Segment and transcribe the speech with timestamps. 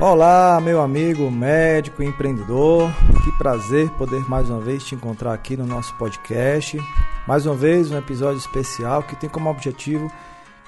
[0.00, 2.88] Olá, meu amigo médico e empreendedor.
[3.24, 6.78] Que prazer poder mais uma vez te encontrar aqui no nosso podcast.
[7.26, 10.08] Mais uma vez, um episódio especial que tem como objetivo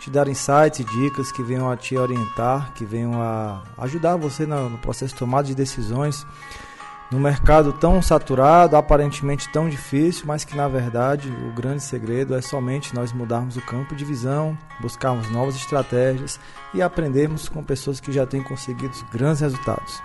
[0.00, 4.44] te dar insights e dicas que venham a te orientar, que venham a ajudar você
[4.46, 6.26] no processo de tomada de decisões
[7.10, 12.40] no mercado tão saturado, aparentemente tão difícil, mas que na verdade o grande segredo é
[12.40, 16.38] somente nós mudarmos o campo de visão, buscarmos novas estratégias
[16.72, 20.00] e aprendermos com pessoas que já têm conseguido grandes resultados.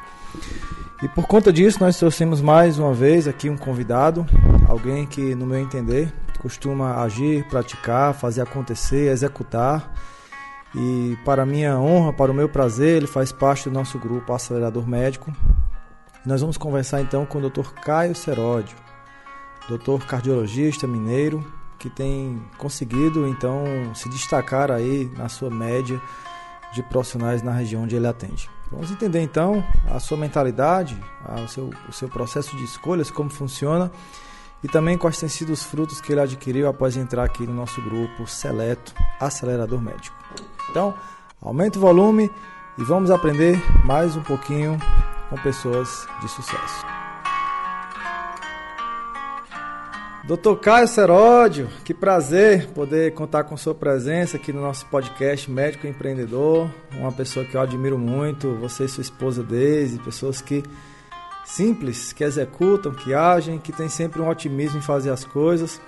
[1.04, 4.26] E por conta disso, nós trouxemos mais uma vez aqui um convidado,
[4.68, 9.94] alguém que, no meu entender, costuma agir, praticar, fazer acontecer, executar.
[10.74, 14.88] E para minha honra, para o meu prazer, ele faz parte do nosso grupo Acelerador
[14.88, 15.32] Médico,
[16.26, 17.72] nós vamos conversar então com o Dr.
[17.84, 18.76] Caio Seródio,
[19.70, 21.46] doutor cardiologista mineiro,
[21.78, 23.64] que tem conseguido então
[23.94, 26.02] se destacar aí na sua média
[26.74, 28.50] de profissionais na região onde ele atende.
[28.72, 31.00] Vamos entender então a sua mentalidade,
[31.44, 33.92] o seu, o seu processo de escolhas, como funciona
[34.64, 37.80] e também quais têm sido os frutos que ele adquiriu após entrar aqui no nosso
[37.82, 40.18] grupo seleto Acelerador Médico.
[40.72, 40.96] Então,
[41.40, 42.32] aumente o volume
[42.78, 44.80] e vamos aprender mais um pouquinho
[45.30, 46.86] com pessoas de sucesso.
[50.26, 55.86] Doutor Caio Seródio, que prazer poder contar com sua presença aqui no nosso podcast Médico
[55.86, 56.68] Empreendedor.
[56.94, 60.64] Uma pessoa que eu admiro muito, você e sua esposa Deise, pessoas que
[61.46, 65.80] simples, que executam, que agem, que têm sempre um otimismo em fazer as coisas.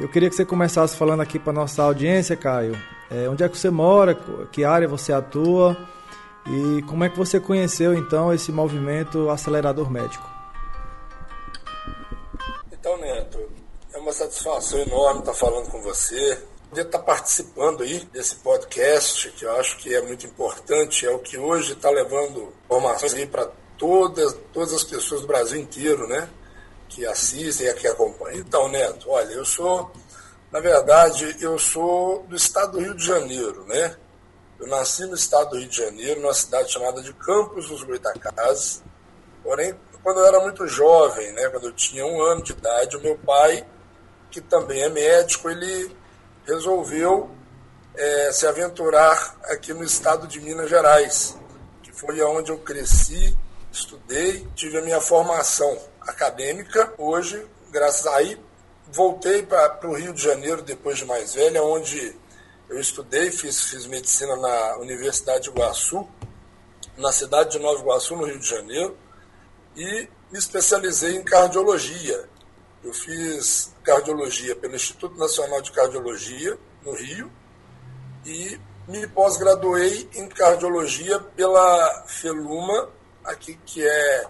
[0.00, 2.74] Eu queria que você começasse falando aqui para nossa audiência, Caio.
[3.10, 4.14] É, onde é que você mora?
[4.50, 5.76] Que área você atua?
[6.50, 10.26] E como é que você conheceu então esse movimento acelerador médico?
[12.72, 13.38] Então, Neto,
[13.92, 19.44] é uma satisfação enorme estar falando com você, poder estar participando aí desse podcast, que
[19.44, 23.50] eu acho que é muito importante, é o que hoje está levando informações aí para
[23.76, 26.30] todas, todas as pessoas do Brasil inteiro, né?
[26.88, 28.38] Que assistem e que acompanham.
[28.38, 29.90] Então, Neto, olha, eu sou,
[30.50, 33.96] na verdade, eu sou do estado do Rio de Janeiro, né?
[34.58, 38.82] Eu nasci no estado do Rio de Janeiro, numa cidade chamada de Campos dos Goitacazes.
[39.42, 43.00] Porém, quando eu era muito jovem, né, quando eu tinha um ano de idade, o
[43.00, 43.64] meu pai,
[44.30, 45.96] que também é médico, ele
[46.44, 47.30] resolveu
[47.94, 51.36] é, se aventurar aqui no estado de Minas Gerais,
[51.82, 53.36] que foi onde eu cresci,
[53.70, 56.92] estudei, tive a minha formação acadêmica.
[56.98, 58.40] Hoje, graças a aí,
[58.90, 62.16] voltei para o Rio de Janeiro depois de mais velha, onde
[62.68, 66.06] eu estudei, fiz, fiz medicina na Universidade de Iguaçu,
[66.96, 68.96] na cidade de Nova Iguaçu, no Rio de Janeiro,
[69.76, 72.28] e me especializei em cardiologia.
[72.84, 77.32] Eu fiz cardiologia pelo Instituto Nacional de Cardiologia, no Rio,
[78.24, 82.90] e me pós-graduei em cardiologia pela FELUMA,
[83.24, 84.26] aqui que é,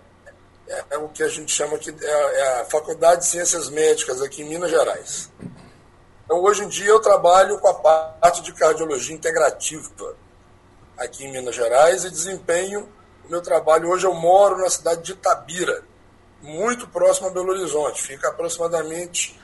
[0.69, 4.21] é, é, o que a gente chama aqui, é, é a Faculdade de Ciências Médicas
[4.23, 5.31] aqui em Minas Gerais.
[6.29, 10.15] Então, hoje em dia, eu trabalho com a parte de cardiologia integrativa
[10.99, 12.87] aqui em Minas Gerais e desempenho
[13.25, 13.89] o meu trabalho.
[13.89, 15.83] Hoje eu moro na cidade de Itabira,
[16.43, 19.41] muito próximo a Belo Horizonte, fica aproximadamente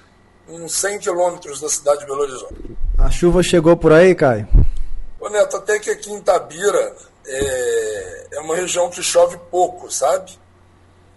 [0.47, 2.77] uns 100 quilômetros da cidade de Belo Horizonte.
[2.99, 4.47] A chuva chegou por aí, Caio?
[5.19, 6.95] Ô Neto, até que aqui em Itabira
[7.27, 10.39] é, é uma região que chove pouco, sabe?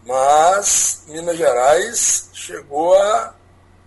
[0.06, 3.36] Mas Minas Gerais chegou a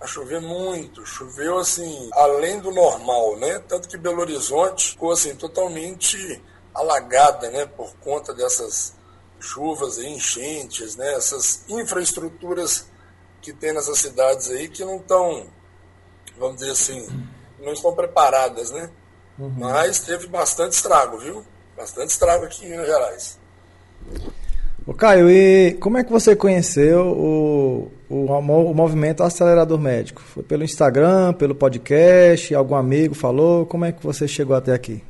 [0.01, 3.59] a chover muito, choveu assim, além do normal, né?
[3.69, 6.43] Tanto que Belo Horizonte ficou assim totalmente
[6.75, 8.95] alagada, né, por conta dessas
[9.39, 11.15] chuvas e enchentes, né?
[11.15, 12.87] Essas infraestruturas
[13.43, 15.47] que tem nessas cidades aí que não estão,
[16.39, 17.07] vamos dizer assim,
[17.59, 18.91] não estão preparadas, né?
[19.39, 19.53] Uhum.
[19.59, 21.45] Mas teve bastante estrago, viu?
[21.77, 23.39] Bastante estrago aqui em Minas Gerais.
[24.87, 30.21] Ô Caio, e como é que você conheceu o, o, o movimento Acelerador Médico?
[30.21, 33.65] Foi pelo Instagram, pelo podcast, algum amigo falou?
[33.65, 35.03] Como é que você chegou até aqui?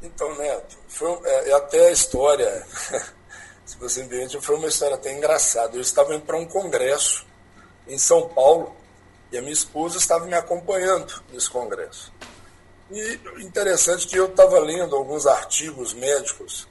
[0.00, 2.64] Então, Neto, foi, é, é até a história,
[3.66, 5.76] se você me foi uma história até engraçada.
[5.76, 7.26] Eu estava indo para um congresso
[7.88, 8.74] em São Paulo
[9.32, 12.12] e a minha esposa estava me acompanhando nesse congresso.
[12.90, 16.68] E interessante que eu estava lendo alguns artigos médicos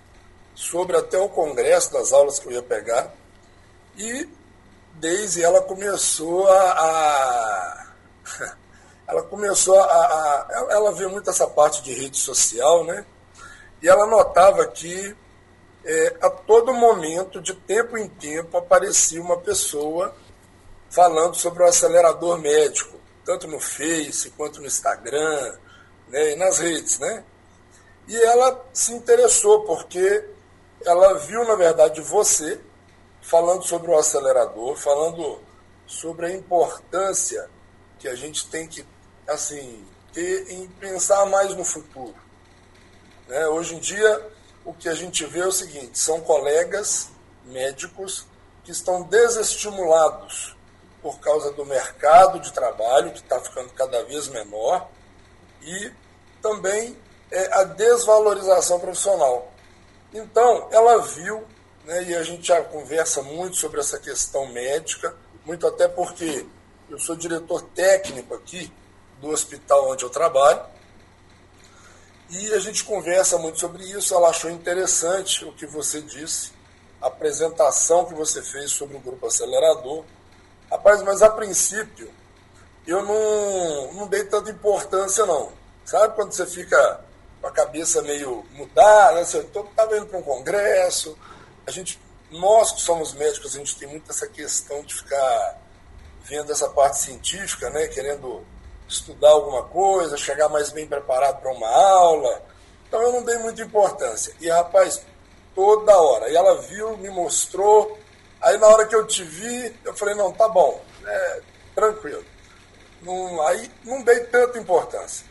[0.55, 3.11] sobre até o congresso das aulas que eu ia pegar.
[3.97, 4.29] E
[4.95, 7.87] Daisy, ela começou a, a
[9.07, 13.05] ela começou a, a, ela vê muito essa parte de rede social, né?
[13.81, 15.15] E ela notava que
[15.83, 20.15] é, a todo momento, de tempo em tempo, aparecia uma pessoa
[20.89, 25.57] falando sobre o acelerador médico, tanto no Face quanto no Instagram,
[26.09, 27.23] né, e nas redes, né?
[28.07, 30.25] E ela se interessou porque
[30.85, 32.59] ela viu, na verdade, você
[33.21, 35.39] falando sobre o acelerador, falando
[35.85, 37.49] sobre a importância
[37.99, 38.85] que a gente tem que,
[39.27, 42.15] assim, ter em pensar mais no futuro.
[43.27, 43.47] Né?
[43.47, 44.27] Hoje em dia,
[44.65, 47.09] o que a gente vê é o seguinte: são colegas
[47.45, 48.25] médicos
[48.63, 50.55] que estão desestimulados
[51.01, 54.87] por causa do mercado de trabalho, que está ficando cada vez menor,
[55.61, 55.91] e
[56.41, 56.97] também
[57.31, 59.51] é, a desvalorização profissional.
[60.13, 61.43] Então, ela viu,
[61.85, 66.45] né, e a gente já conversa muito sobre essa questão médica, muito até porque
[66.89, 68.71] eu sou diretor técnico aqui
[69.19, 70.61] do hospital onde eu trabalho,
[72.31, 74.15] e a gente conversa muito sobre isso.
[74.15, 76.53] Ela achou interessante o que você disse,
[77.01, 80.05] a apresentação que você fez sobre o grupo acelerador.
[80.69, 82.09] Rapaz, mas a princípio
[82.87, 85.51] eu não, não dei tanta importância, não.
[85.83, 87.01] Sabe quando você fica
[87.41, 89.25] com a cabeça meio mudada, né?
[89.25, 91.17] Você estava indo para um congresso,
[91.65, 91.99] a gente,
[92.29, 95.57] nós que somos médicos, a gente tem muito essa questão de ficar
[96.23, 97.87] vendo essa parte científica, né?
[97.87, 98.45] Querendo
[98.87, 102.41] estudar alguma coisa, chegar mais bem preparado para uma aula.
[102.87, 104.33] Então eu não dei muita importância.
[104.39, 105.01] E rapaz,
[105.55, 106.29] toda hora.
[106.29, 107.97] E ela viu, me mostrou.
[108.41, 111.41] Aí na hora que eu te vi, eu falei, não, tá bom, é,
[111.75, 112.25] tranquilo.
[113.01, 115.25] Não, aí não dei tanta importância.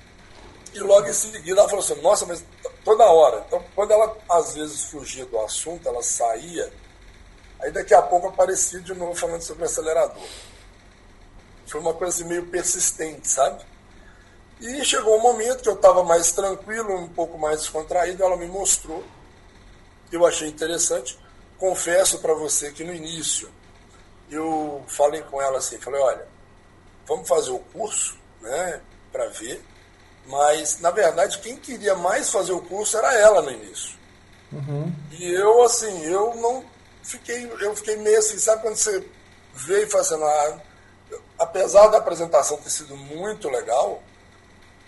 [0.73, 2.45] E logo em seguida ela falou assim, nossa, mas
[2.85, 3.45] toda hora.
[3.47, 6.73] Então, quando ela às vezes fugia do assunto, ela saía,
[7.61, 10.23] aí daqui a pouco aparecia de novo falando sobre o acelerador.
[11.67, 13.65] Foi uma coisa assim, meio persistente, sabe?
[14.61, 18.47] E chegou um momento que eu estava mais tranquilo, um pouco mais descontraído, ela me
[18.47, 19.03] mostrou.
[20.13, 21.19] Eu achei interessante.
[21.59, 23.51] Confesso para você que no início
[24.31, 26.27] eu falei com ela assim, falei, olha,
[27.07, 28.81] vamos fazer o curso, né,
[29.11, 29.65] para ver.
[30.27, 33.99] Mas, na verdade, quem queria mais fazer o curso era ela no início.
[34.53, 34.93] Uhum.
[35.13, 36.65] E eu, assim, eu não
[37.03, 39.05] fiquei, eu fiquei meio assim, sabe quando você
[39.55, 40.59] veio e assim, ah,
[41.39, 44.03] apesar da apresentação ter sido muito legal,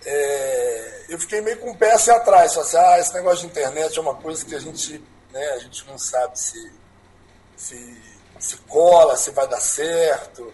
[0.04, 3.46] é, eu fiquei meio com o pé assim atrás, falei assim, ah, esse negócio de
[3.46, 5.02] internet é uma coisa que a gente,
[5.32, 6.72] né, a gente não sabe se,
[7.56, 8.02] se,
[8.38, 10.52] se cola, se vai dar certo,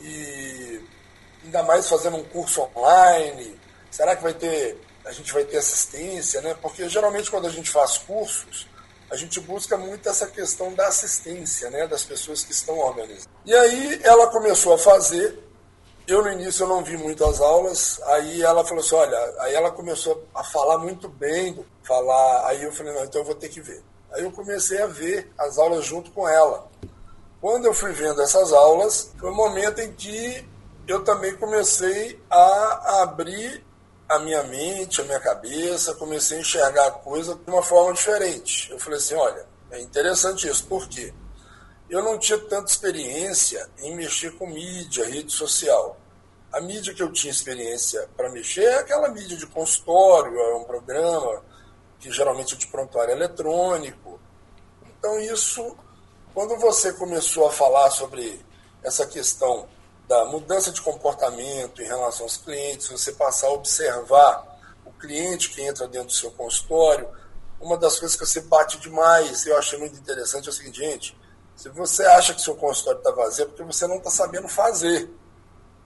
[0.00, 0.84] e
[1.44, 3.59] ainda mais fazendo um curso online,
[3.90, 6.54] será que vai ter, a gente vai ter assistência, né?
[6.60, 8.68] Porque geralmente quando a gente faz cursos,
[9.10, 13.28] a gente busca muito essa questão da assistência, né, das pessoas que estão organizando.
[13.44, 15.36] E aí ela começou a fazer.
[16.06, 19.54] Eu no início eu não vi muito as aulas, aí ela falou assim, olha, aí
[19.54, 23.48] ela começou a falar muito bem, falar, aí eu falei, não, então eu vou ter
[23.48, 23.82] que ver.
[24.12, 26.68] Aí eu comecei a ver as aulas junto com ela.
[27.40, 30.44] Quando eu fui vendo essas aulas, foi o um momento em que
[30.86, 33.64] eu também comecei a abrir
[34.10, 38.68] a minha mente, a minha cabeça, comecei a enxergar a coisa de uma forma diferente.
[38.68, 40.66] Eu falei assim, olha, é interessante isso.
[40.66, 41.14] Por quê?
[41.88, 45.96] Eu não tinha tanta experiência em mexer com mídia, rede social.
[46.52, 50.64] A mídia que eu tinha experiência para mexer é aquela mídia de consultório, é um
[50.64, 51.44] programa
[52.00, 54.20] que geralmente é de prontuário eletrônico.
[54.98, 55.76] Então isso,
[56.34, 58.44] quando você começou a falar sobre
[58.82, 59.68] essa questão
[60.10, 64.44] da mudança de comportamento em relação aos clientes, você passar a observar
[64.84, 67.08] o cliente que entra dentro do seu consultório,
[67.60, 71.16] uma das coisas que você bate demais, eu achei muito interessante, é o seguinte, gente,
[71.54, 75.08] se você acha que seu consultório está vazio, é porque você não está sabendo fazer.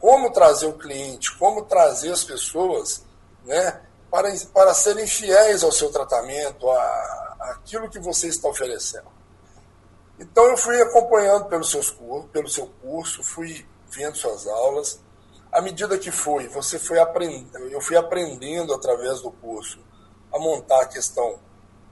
[0.00, 3.04] Como trazer o cliente, como trazer as pessoas
[3.44, 9.12] né, para, para serem fiéis ao seu tratamento, a, aquilo que você está oferecendo.
[10.18, 11.94] Então eu fui acompanhando pelo, seus,
[12.32, 15.00] pelo seu curso, fui vendo suas aulas.
[15.52, 19.78] À medida que foi, você foi aprendendo, eu fui aprendendo através do curso
[20.32, 21.38] a montar a questão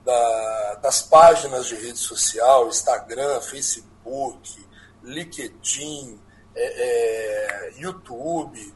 [0.05, 4.67] da, das páginas de rede social, Instagram, Facebook,
[5.03, 6.21] LinkedIn,
[6.55, 8.75] é, é, YouTube.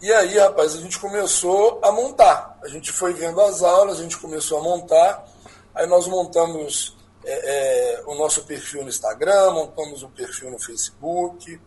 [0.00, 2.58] E aí, rapaz, a gente começou a montar.
[2.62, 5.26] A gente foi vendo as aulas, a gente começou a montar.
[5.74, 10.58] Aí nós montamos é, é o nosso perfil no Instagram, montamos o um perfil no
[10.58, 11.60] Facebook,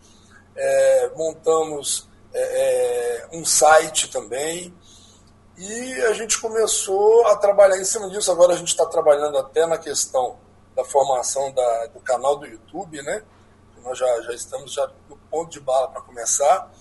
[0.56, 4.74] é, montamos é, é, um site também
[5.56, 8.30] e a gente começou a trabalhar em cima disso.
[8.30, 10.36] Agora a gente está trabalhando até na questão
[10.74, 13.22] da formação da, do canal do YouTube, né?
[13.82, 16.72] Nós já, já estamos já no ponto de bala para começar.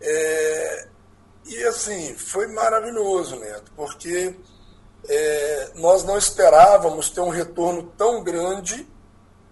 [0.00, 0.88] É,
[1.46, 4.34] e assim, foi maravilhoso, Neto, porque
[5.08, 8.88] é, nós não esperávamos ter um retorno tão grande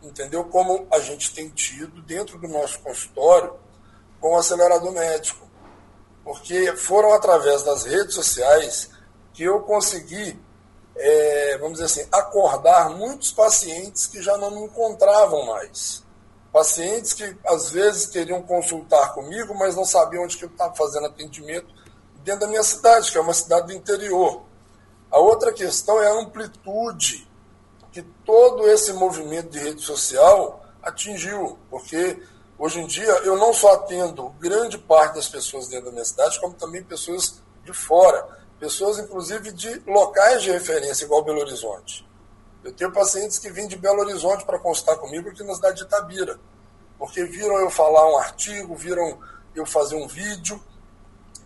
[0.03, 0.45] entendeu?
[0.45, 3.55] Como a gente tem tido dentro do nosso consultório
[4.21, 5.51] com o acelerador médico.
[6.25, 8.91] Porque foram através das redes sociais
[9.33, 10.39] que eu consegui
[10.97, 16.03] é, vamos dizer assim, acordar muitos pacientes que já não me encontravam mais.
[16.53, 21.07] Pacientes que às vezes queriam consultar comigo, mas não sabiam onde que eu estava fazendo
[21.07, 21.75] atendimento
[22.23, 24.43] dentro da minha cidade, que é uma cidade do interior.
[25.11, 27.29] A outra questão é a amplitude
[27.93, 32.21] que todo esse movimento de rede social atingiu, porque
[32.59, 36.41] hoje em dia eu não só atendo grande parte das pessoas dentro da minha cidade,
[36.41, 38.27] como também pessoas de fora,
[38.59, 42.09] pessoas inclusive de locais de referência, igual Belo Horizonte.
[42.65, 45.83] Eu tenho pacientes que vêm de Belo Horizonte para consultar comigo aqui na cidade de
[45.83, 46.39] Itabira,
[46.99, 49.21] porque viram eu falar um artigo, viram
[49.55, 50.63] eu fazer um vídeo,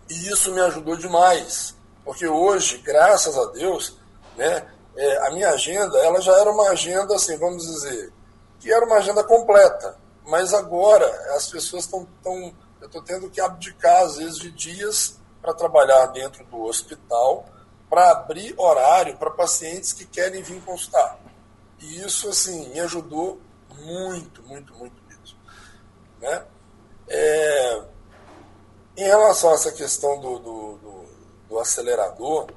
[0.09, 1.75] e isso me ajudou demais,
[2.05, 3.97] porque hoje, graças a Deus,
[4.37, 4.65] né,
[4.97, 8.11] é, a minha agenda, ela já era uma agenda, assim, vamos dizer,
[8.59, 13.39] que era uma agenda completa, mas agora as pessoas estão, tão, eu estou tendo que
[13.39, 17.45] abdicar, às vezes, de dias para trabalhar dentro do hospital,
[17.87, 21.19] para abrir horário para pacientes que querem vir consultar.
[21.79, 23.39] E isso, assim, me ajudou
[23.75, 25.37] muito, muito, muito mesmo.
[26.19, 26.43] Né?
[27.07, 27.83] É,
[28.97, 31.05] em relação a essa questão do, do, do,
[31.49, 32.47] do acelerador,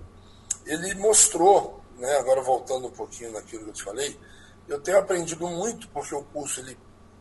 [0.65, 4.19] ele mostrou, né, agora voltando um pouquinho naquilo que eu te falei,
[4.67, 6.79] eu tenho aprendido muito porque o curso ele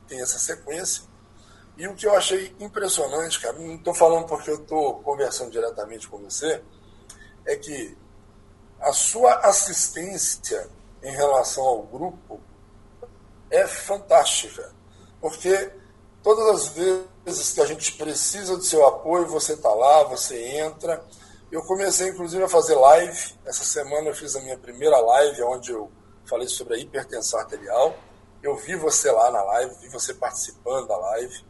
[0.07, 1.03] tem essa sequência.
[1.77, 6.07] E o que eu achei impressionante, cara, não estou falando porque eu estou conversando diretamente
[6.07, 6.61] com você,
[7.45, 7.97] é que
[8.79, 10.69] a sua assistência
[11.01, 12.39] em relação ao grupo
[13.49, 14.73] é fantástica.
[15.21, 15.71] Porque
[16.21, 21.03] todas as vezes que a gente precisa do seu apoio, você está lá, você entra.
[21.51, 23.35] Eu comecei, inclusive, a fazer live.
[23.43, 25.91] Essa semana eu fiz a minha primeira live, onde eu
[26.25, 27.95] falei sobre a hipertensão arterial.
[28.43, 31.43] Eu vi você lá na live, vi você participando da live,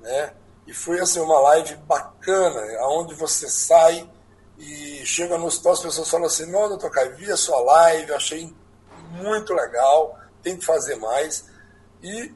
[0.00, 0.34] né?
[0.66, 4.10] E foi assim uma live bacana, aonde você sai
[4.58, 8.12] e chega no hospital, as pessoas falam assim, não, doutor Caio, vi a sua live,
[8.12, 8.54] achei
[9.12, 11.46] muito legal, tem que fazer mais.
[12.02, 12.34] E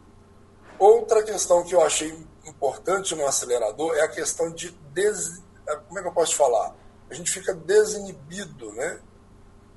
[0.79, 5.43] outra questão que eu achei importante no acelerador é a questão de des...
[5.87, 6.75] como é que eu posso falar?
[7.11, 9.01] A gente fica desinibido, né?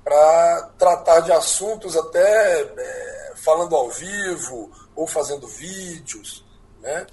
[0.04, 6.44] Para tratar de assuntos até é, falando ao vivo ou fazendo vídeos,
[6.80, 7.06] né?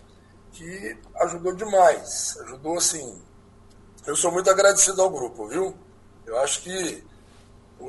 [0.52, 3.22] Que ajudou demais, ajudou assim
[4.10, 5.76] eu sou muito agradecido ao grupo, viu?
[6.26, 7.04] Eu acho que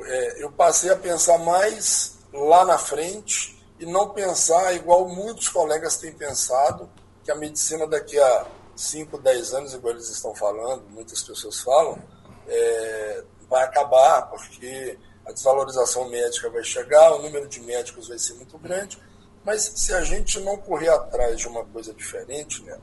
[0.03, 5.97] é, eu passei a pensar mais lá na frente e não pensar igual muitos colegas
[5.97, 6.87] têm pensado,
[7.23, 8.45] que a medicina daqui a
[8.75, 11.99] 5, 10 anos, igual eles estão falando, muitas pessoas falam,
[12.47, 18.33] é, vai acabar, porque a desvalorização médica vai chegar, o número de médicos vai ser
[18.35, 18.97] muito grande,
[19.43, 22.77] mas se a gente não correr atrás de uma coisa diferente, né,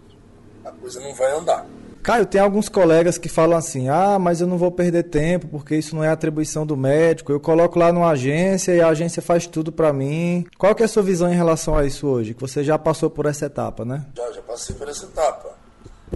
[0.64, 1.66] a coisa não vai andar.
[2.02, 5.74] Caio, tem alguns colegas que falam assim: ah, mas eu não vou perder tempo porque
[5.74, 7.32] isso não é atribuição do médico.
[7.32, 10.46] Eu coloco lá numa agência e a agência faz tudo para mim.
[10.56, 12.34] Qual que é a sua visão em relação a isso hoje?
[12.34, 14.06] Que você já passou por essa etapa, né?
[14.16, 15.58] Já, já passei por essa etapa.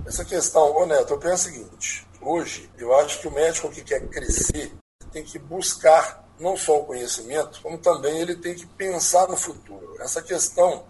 [0.07, 3.83] Essa questão, ô Neto, eu penso o seguinte: hoje, eu acho que o médico que
[3.83, 4.73] quer crescer
[5.11, 9.97] tem que buscar não só o conhecimento, como também ele tem que pensar no futuro.
[10.01, 10.85] Essa questão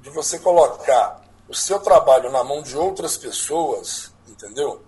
[0.00, 4.82] de você colocar o seu trabalho na mão de outras pessoas entendeu?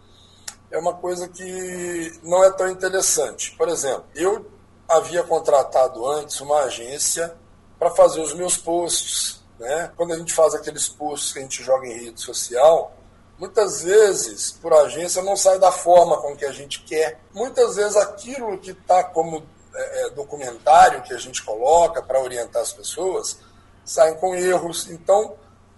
[0.71, 3.53] É uma coisa que não é tão interessante.
[3.57, 4.47] Por exemplo, eu
[4.87, 7.35] havia contratado antes uma agência
[7.79, 9.43] para fazer os meus posts.
[9.59, 9.91] Né?
[9.97, 12.93] Quando a gente faz aqueles posts que a gente joga em rede social,
[13.39, 17.21] muitas vezes, por agência, não sai da forma com que a gente quer.
[17.33, 22.63] Muitas vezes aquilo que está como é, é, documentário que a gente coloca para orientar
[22.63, 23.39] as pessoas,
[23.85, 24.89] saem com erros.
[24.91, 25.37] Então,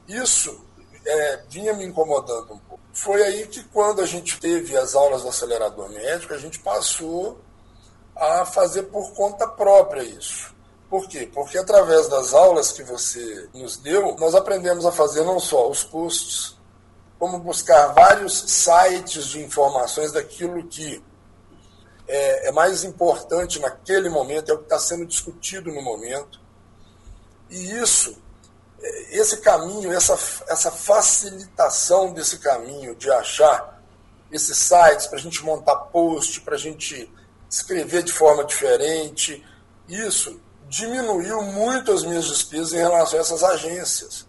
[0.09, 0.65] isso
[1.05, 2.81] é, vinha me incomodando um pouco.
[2.93, 7.39] Foi aí que, quando a gente teve as aulas do acelerador médico, a gente passou
[8.17, 10.55] a fazer por conta própria isso.
[10.89, 11.31] Por quê?
[11.33, 15.85] Porque através das aulas que você nos deu, nós aprendemos a fazer não só os
[15.85, 16.57] posts,
[17.21, 21.01] como buscar vários sites de informações daquilo que
[22.09, 26.41] é, é mais importante naquele momento, é o que está sendo discutido no momento.
[27.49, 28.21] E isso
[29.11, 33.79] esse caminho, essa, essa facilitação desse caminho de achar
[34.33, 37.13] esses sites para a gente montar post, para a gente
[37.49, 39.45] escrever de forma diferente,
[39.89, 44.27] isso diminuiu muito as minhas despesas em relação a essas agências.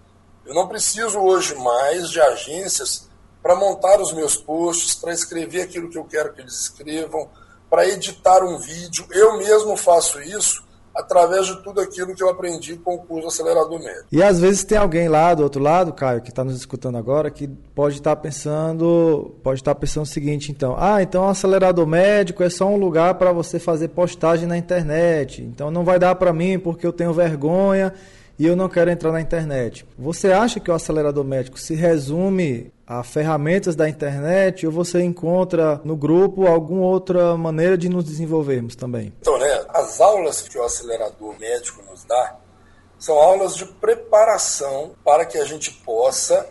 [0.51, 3.07] Eu não preciso hoje mais de agências
[3.41, 7.29] para montar os meus posts, para escrever aquilo que eu quero que eles escrevam,
[7.69, 9.05] para editar um vídeo.
[9.11, 10.61] Eu mesmo faço isso
[10.93, 14.03] através de tudo aquilo que eu aprendi com o curso acelerador médio.
[14.11, 17.31] E às vezes tem alguém lá do outro lado, Caio, que está nos escutando agora,
[17.31, 21.29] que pode estar tá pensando, pode estar tá pensando o seguinte, então, ah, então o
[21.29, 25.41] acelerador médico é só um lugar para você fazer postagem na internet.
[25.41, 27.93] Então não vai dar para mim porque eu tenho vergonha
[28.41, 29.85] e eu não quero entrar na internet.
[29.99, 35.79] Você acha que o acelerador médico se resume a ferramentas da internet ou você encontra
[35.83, 39.13] no grupo alguma outra maneira de nos desenvolvermos também?
[39.21, 42.37] Então, né, as aulas que o acelerador médico nos dá
[42.97, 46.43] são aulas de preparação para que a gente possa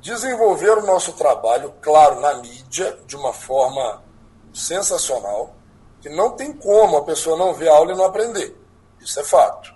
[0.00, 4.02] desenvolver o nosso trabalho, claro, na mídia, de uma forma
[4.52, 5.54] sensacional,
[6.00, 8.56] que não tem como a pessoa não ver a aula e não aprender.
[9.00, 9.72] Isso é fato.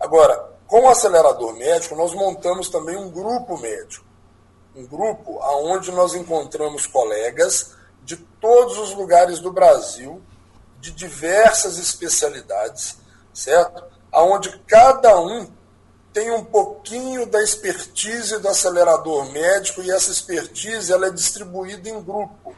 [0.00, 4.04] Agora, com o acelerador médico, nós montamos também um grupo médico.
[4.76, 10.22] Um grupo onde nós encontramos colegas de todos os lugares do Brasil,
[10.78, 12.98] de diversas especialidades,
[13.32, 13.82] certo?
[14.12, 15.50] Onde cada um
[16.12, 22.02] tem um pouquinho da expertise do acelerador médico e essa expertise ela é distribuída em
[22.02, 22.54] grupo.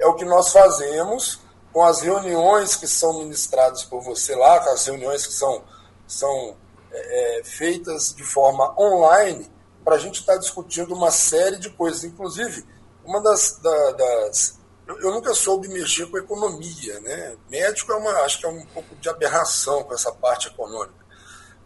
[0.00, 1.38] É o que nós fazemos
[1.72, 5.62] com as reuniões que são ministradas por você lá, com as reuniões que são,
[6.08, 6.56] são
[6.92, 9.50] é, feitas de forma online
[9.84, 12.04] para a gente estar tá discutindo uma série de coisas.
[12.04, 12.64] Inclusive,
[13.04, 13.58] uma das.
[13.62, 17.36] Da, das eu, eu, nunca soube mexer com economia, né?
[17.48, 21.02] Médico é uma, acho que é um pouco de aberração com essa parte econômica.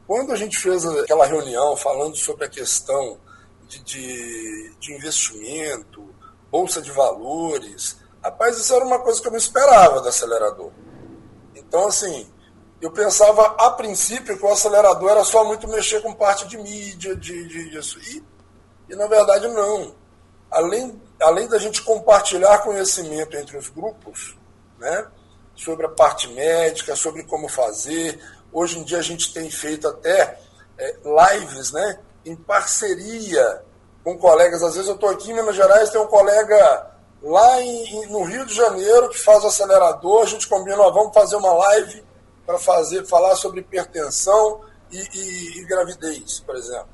[0.07, 3.19] Quando a gente fez aquela reunião falando sobre a questão
[3.67, 6.15] de, de, de investimento,
[6.51, 10.71] bolsa de valores, rapaz, isso era uma coisa que eu não esperava do acelerador.
[11.55, 12.31] Então, assim,
[12.81, 17.17] eu pensava a princípio que o acelerador era só muito mexer com parte de mídia,
[17.17, 17.99] de, de disso.
[18.01, 18.23] E,
[18.91, 19.95] e na verdade não.
[20.51, 24.37] Além, além da gente compartilhar conhecimento entre os grupos,
[24.79, 25.07] né,
[25.55, 28.21] sobre a parte médica, sobre como fazer.
[28.53, 30.39] Hoje em dia a gente tem feito até
[30.79, 33.63] é, lives né, em parceria
[34.05, 34.63] com colegas.
[34.63, 36.91] Às vezes eu estou aqui em Minas Gerais, tem um colega
[37.23, 41.15] lá em, no Rio de Janeiro que faz o acelerador, a gente combina, ó, vamos
[41.15, 42.05] fazer uma live
[42.47, 46.89] para fazer falar sobre hipertensão e, e, e, gravidez, por exemplo.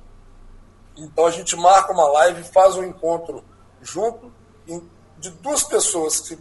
[0.97, 3.45] Então a gente marca uma live, faz um encontro
[3.81, 4.33] junto
[5.19, 6.39] de duas pessoas que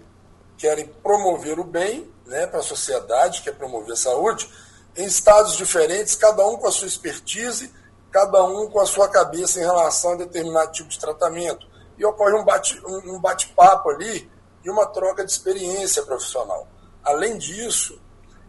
[0.58, 4.50] querem promover o bem né, para a sociedade, quer promover a saúde,
[4.96, 7.74] em estados diferentes, cada um com a sua expertise,
[8.12, 11.68] cada um com a sua cabeça em relação a determinado tipo de tratamento.
[11.98, 13.54] E ocorre um bate-papo um bate
[13.90, 14.32] ali
[14.64, 16.68] e uma troca de experiência profissional.
[17.04, 18.00] Além disso,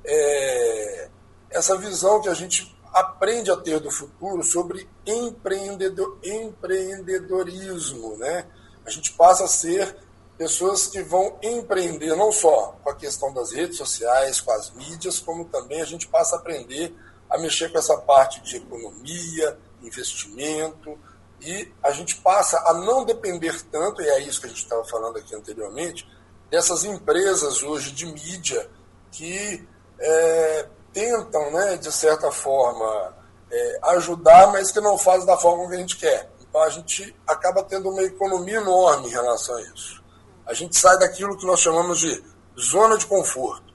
[0.04, 1.08] é,
[1.50, 8.16] essa visão que a gente aprende a ter do futuro sobre empreendedor, empreendedorismo.
[8.16, 8.46] Né?
[8.84, 9.96] A gente passa a ser
[10.36, 15.20] pessoas que vão empreender não só com a questão das redes sociais, com as mídias,
[15.20, 16.94] como também a gente passa a aprender
[17.30, 20.98] a mexer com essa parte de economia, investimento,
[21.40, 24.84] e a gente passa a não depender tanto, e é isso que a gente estava
[24.84, 26.06] falando aqui anteriormente,
[26.50, 28.68] dessas empresas hoje de mídia
[29.10, 29.66] que
[30.02, 33.14] é, tentam, né, de certa forma,
[33.50, 36.30] é, ajudar, mas que não fazem da forma que a gente quer.
[36.40, 40.02] Então a gente acaba tendo uma economia enorme em relação a isso.
[40.44, 42.22] A gente sai daquilo que nós chamamos de
[42.58, 43.72] zona de conforto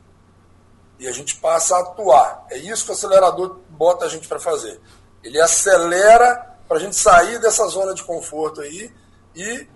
[0.99, 2.45] e a gente passa a atuar.
[2.51, 4.79] É isso que o acelerador bota a gente para fazer.
[5.23, 8.93] Ele acelera para a gente sair dessa zona de conforto aí
[9.35, 9.67] e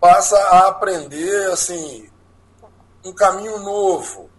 [0.00, 2.10] passa a aprender assim
[3.04, 4.30] um caminho novo,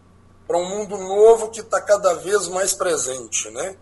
[0.47, 3.75] para um mundo novo que está cada vez mais presente, né?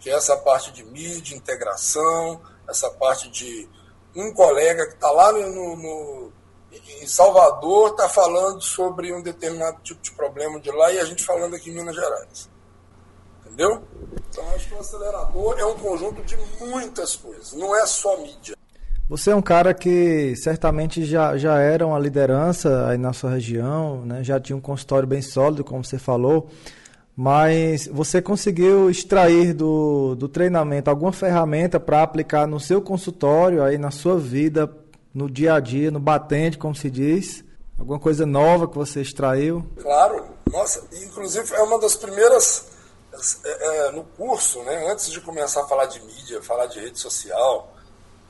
[0.00, 3.68] Que é essa parte de mídia, integração, essa parte de
[4.14, 6.32] um colega que está lá no, no,
[7.00, 11.24] em Salvador está falando sobre um determinado tipo de problema de lá e a gente
[11.24, 12.50] falando aqui em Minas Gerais.
[13.40, 13.82] Entendeu?
[14.30, 18.56] Então acho que o acelerador é um conjunto de muitas coisas, não é só mídia.
[19.08, 24.04] Você é um cara que certamente já, já era uma liderança aí na sua região,
[24.06, 24.22] né?
[24.22, 26.48] já tinha um consultório bem sólido, como você falou,
[27.14, 33.76] mas você conseguiu extrair do, do treinamento alguma ferramenta para aplicar no seu consultório, aí
[33.76, 34.70] na sua vida,
[35.12, 37.44] no dia a dia, no batente, como se diz?
[37.78, 39.66] Alguma coisa nova que você extraiu?
[39.76, 42.66] Claro, nossa, inclusive é uma das primeiras
[43.44, 46.98] é, é, no curso, né, antes de começar a falar de mídia, falar de rede
[46.98, 47.71] social,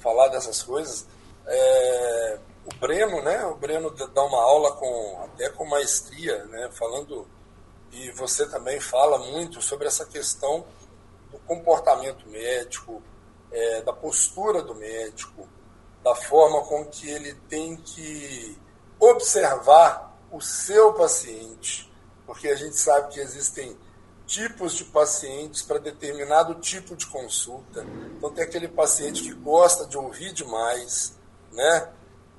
[0.03, 1.07] falar dessas coisas.
[1.47, 3.45] É, o Breno, né?
[3.47, 6.69] O Breno dá uma aula com até com maestria, né?
[6.73, 7.27] Falando
[7.93, 10.65] e você também fala muito sobre essa questão
[11.31, 13.03] do comportamento médico,
[13.51, 15.47] é, da postura do médico,
[16.03, 18.59] da forma com que ele tem que
[18.99, 21.93] observar o seu paciente,
[22.25, 23.77] porque a gente sabe que existem
[24.26, 27.87] tipos de pacientes para determinado tipo de consulta.
[28.16, 31.16] Então tem aquele paciente que gosta de ouvir demais,
[31.52, 31.88] né?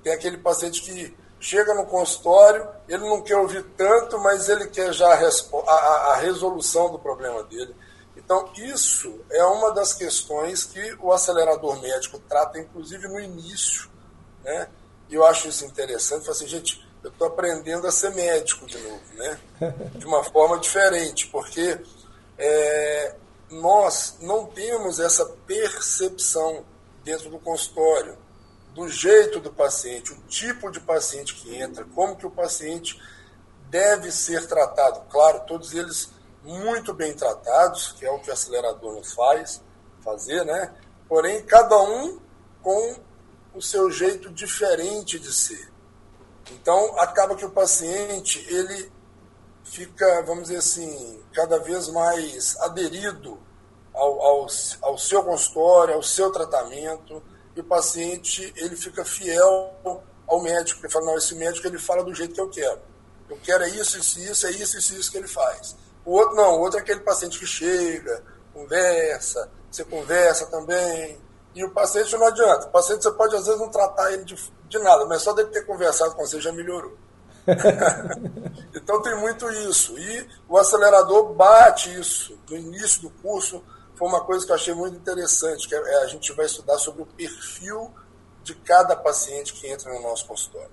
[0.01, 4.93] Tem aquele paciente que chega no consultório, ele não quer ouvir tanto, mas ele quer
[4.93, 7.75] já a, a, a resolução do problema dele.
[8.15, 13.89] Então, isso é uma das questões que o acelerador médico trata, inclusive no início.
[14.43, 14.69] Né?
[15.09, 16.29] E eu acho isso interessante.
[16.29, 19.39] Assim, gente, eu estou aprendendo a ser médico de novo, né?
[19.95, 21.79] de uma forma diferente, porque
[22.37, 23.15] é,
[23.49, 26.65] nós não temos essa percepção
[27.03, 28.17] dentro do consultório
[28.73, 32.99] do jeito do paciente, o tipo de paciente que entra, como que o paciente
[33.69, 35.01] deve ser tratado.
[35.09, 36.09] Claro, todos eles
[36.43, 39.61] muito bem tratados, que é o que o acelerador nos faz
[40.03, 40.73] fazer, né?
[41.07, 42.19] Porém, cada um
[42.61, 42.95] com
[43.53, 45.72] o seu jeito diferente de ser.
[46.51, 48.91] Então, acaba que o paciente, ele
[49.63, 53.39] fica, vamos dizer assim, cada vez mais aderido
[53.93, 54.47] ao, ao,
[54.82, 57.23] ao seu consultório, ao seu tratamento,
[57.56, 59.73] e o paciente, ele fica fiel
[60.27, 62.82] ao médico, ele fala, não, esse médico, ele fala do jeito que eu quero.
[63.29, 65.75] Eu quero é isso, isso, isso, é isso, isso, isso que ele faz.
[66.06, 71.21] O outro não, o outro é aquele paciente que chega, conversa, você conversa também.
[71.56, 72.67] E o paciente não adianta.
[72.67, 74.36] O paciente você pode às vezes não tratar ele de,
[74.73, 76.97] de nada, mas só dele ter conversado com você já melhorou.
[78.73, 79.97] então tem muito isso.
[79.99, 82.39] E o acelerador bate isso.
[82.49, 83.63] No início do curso
[83.95, 87.03] foi uma coisa que eu achei muito interessante, que é, a gente vai estudar sobre
[87.03, 87.93] o perfil
[88.41, 90.71] de cada paciente que entra no nosso consultório.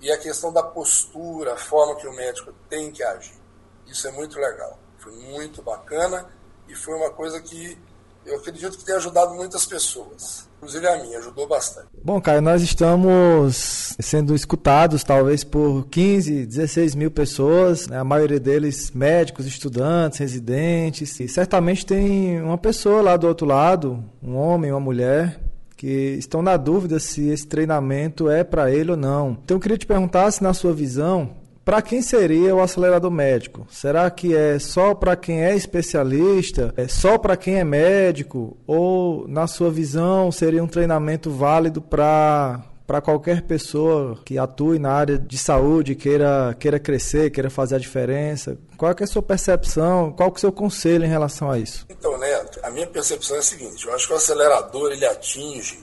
[0.00, 3.38] E a questão da postura, a forma que o médico tem que agir.
[3.86, 4.78] Isso é muito legal.
[4.98, 6.30] Foi muito bacana
[6.68, 7.76] e foi uma coisa que
[8.24, 10.48] eu acredito que tem ajudado muitas pessoas.
[10.58, 11.88] Inclusive a mim, ajudou bastante.
[12.04, 17.98] Bom, Caio, nós estamos sendo escutados talvez por 15, 16 mil pessoas, né?
[17.98, 21.18] a maioria deles médicos, estudantes, residentes.
[21.18, 25.40] E certamente tem uma pessoa lá do outro lado, um homem, uma mulher,
[25.78, 29.38] que estão na dúvida se esse treinamento é para ele ou não.
[29.42, 31.39] Então eu queria te perguntar se, na sua visão,
[31.70, 33.64] para quem seria o acelerador médico?
[33.70, 36.74] Será que é só para quem é especialista?
[36.76, 38.58] É só para quem é médico?
[38.66, 44.90] Ou, na sua visão, seria um treinamento válido para para qualquer pessoa que atue na
[44.90, 48.58] área de saúde, queira, queira crescer, queira fazer a diferença?
[48.76, 50.10] Qual é a sua percepção?
[50.10, 51.86] Qual é o seu conselho em relação a isso?
[51.88, 55.78] Então, Neto, a minha percepção é a seguinte: eu acho que o acelerador ele atinge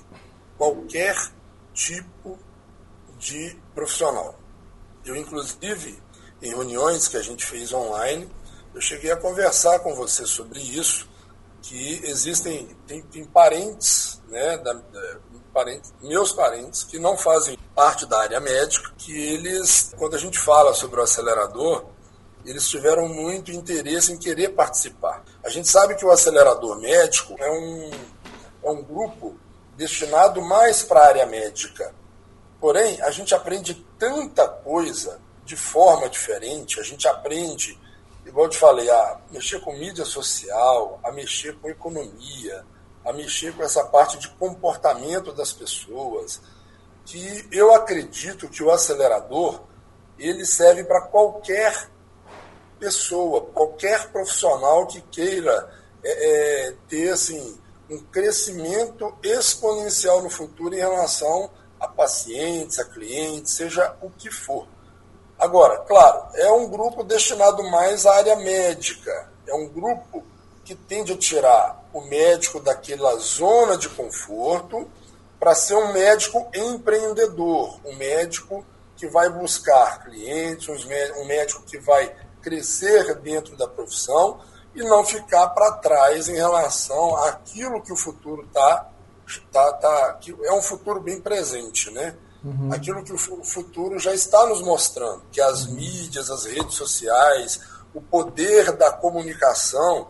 [0.57, 1.15] qualquer
[1.73, 2.37] tipo
[3.17, 4.46] de profissional.
[5.07, 6.01] Eu, inclusive,
[6.41, 8.29] em reuniões que a gente fez online,
[8.75, 11.07] eu cheguei a conversar com você sobre isso,
[11.61, 15.17] que existem, tem, tem parentes, né, da, da,
[15.53, 20.37] parentes, meus parentes, que não fazem parte da área médica, que eles, quando a gente
[20.37, 21.85] fala sobre o acelerador,
[22.45, 25.23] eles tiveram muito interesse em querer participar.
[25.43, 27.91] A gente sabe que o acelerador médico é um,
[28.63, 29.37] é um grupo
[29.75, 31.93] destinado mais para a área médica,
[32.59, 37.79] Porém, a gente aprende tanta coisa de forma diferente, a gente aprende,
[38.25, 42.65] igual eu te falei, a mexer com mídia social, a mexer com economia,
[43.05, 46.41] a mexer com essa parte de comportamento das pessoas,
[47.05, 49.61] que eu acredito que o acelerador
[50.19, 51.89] ele serve para qualquer
[52.77, 57.57] pessoa, qualquer profissional que queira é, é, ter assim,
[57.89, 64.67] um crescimento exponencial no futuro em relação a pacientes, a clientes, seja o que for.
[65.37, 70.23] Agora, claro, é um grupo destinado mais à área médica, é um grupo
[70.65, 74.89] que tende a tirar o médico daquela zona de conforto
[75.39, 80.67] para ser um médico empreendedor, um médico que vai buscar clientes,
[81.17, 84.39] um médico que vai crescer dentro da profissão
[84.73, 88.89] e não ficar para trás em relação àquilo que o futuro está
[89.51, 92.15] tá, tá, que é um futuro bem presente, né?
[92.43, 92.71] Uhum.
[92.71, 95.73] Aquilo que o futuro já está nos mostrando, que as uhum.
[95.73, 97.59] mídias, as redes sociais,
[97.93, 100.09] o poder da comunicação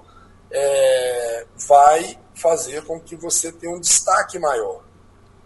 [0.51, 4.83] é, vai fazer com que você tenha um destaque maior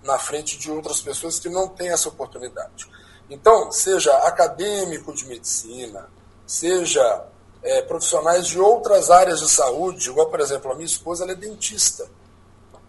[0.03, 2.89] na frente de outras pessoas que não têm essa oportunidade.
[3.29, 6.09] Então, seja acadêmico de medicina,
[6.45, 7.25] seja
[7.63, 11.35] é, profissionais de outras áreas de saúde, igual, por exemplo, a minha esposa ela é
[11.35, 12.09] dentista.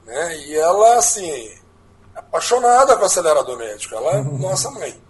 [0.04, 0.38] Né?
[0.38, 1.58] E ela, assim,
[2.14, 3.94] apaixonada com o acelerador médico.
[3.94, 5.00] Ela é nossa mãe.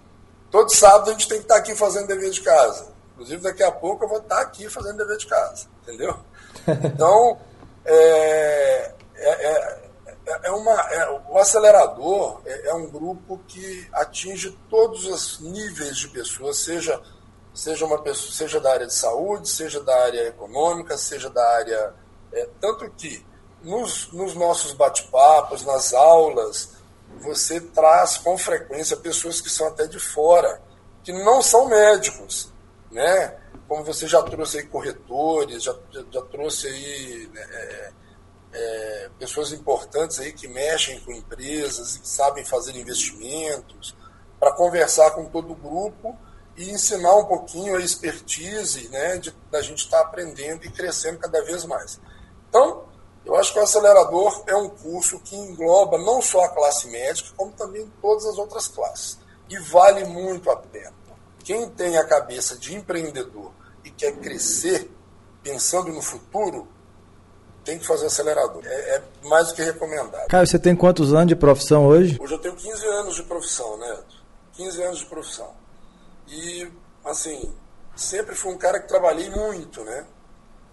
[0.51, 2.93] Todo sábado a gente tem que estar aqui fazendo dever de casa.
[3.13, 5.67] Inclusive, daqui a pouco eu vou estar aqui fazendo dever de casa.
[5.83, 6.17] Entendeu?
[6.85, 7.41] Então,
[7.85, 9.83] é, é,
[10.27, 15.97] é, é uma, é, o acelerador é, é, um grupo que atinge todos os níveis
[15.97, 17.01] de pessoas, seja
[17.55, 21.95] seja uma pessoa, seja da área de saúde, seja da área econômica, seja da área
[22.33, 23.25] é, tanto que
[23.63, 26.71] nos, nos nossos bate-papos, nas aulas,
[27.21, 30.61] você traz com frequência pessoas que são até de fora,
[31.03, 32.53] que não são médicos,
[32.91, 33.39] né?
[33.69, 37.93] Como você já trouxe aí corretores, já, já, trouxe aí né, é,
[38.53, 43.97] é, pessoas importantes aí que mexem com empresas e que sabem fazer investimentos,
[44.39, 46.19] para conversar com todo o grupo
[46.57, 51.19] e ensinar um pouquinho a expertise né, de, da gente estar tá aprendendo e crescendo
[51.19, 52.01] cada vez mais.
[52.49, 52.92] Então,
[53.25, 57.31] eu acho que o acelerador é um curso que engloba não só a classe médica,
[57.37, 59.19] como também todas as outras classes.
[59.49, 60.93] E vale muito a pena.
[61.45, 63.53] Quem tem a cabeça de empreendedor
[63.85, 64.91] e quer crescer
[65.43, 66.69] pensando no futuro,
[67.65, 68.63] tem que fazer acelerador.
[68.65, 70.29] É, é, mais do que recomendado.
[70.29, 72.19] Caio, você tem quantos anos de profissão hoje?
[72.21, 73.99] Hoje eu tenho 15 anos de profissão, né?
[74.53, 75.51] 15 anos de profissão.
[76.29, 76.71] E,
[77.05, 77.53] assim,
[77.95, 80.07] sempre fui um cara que trabalhei muito, né?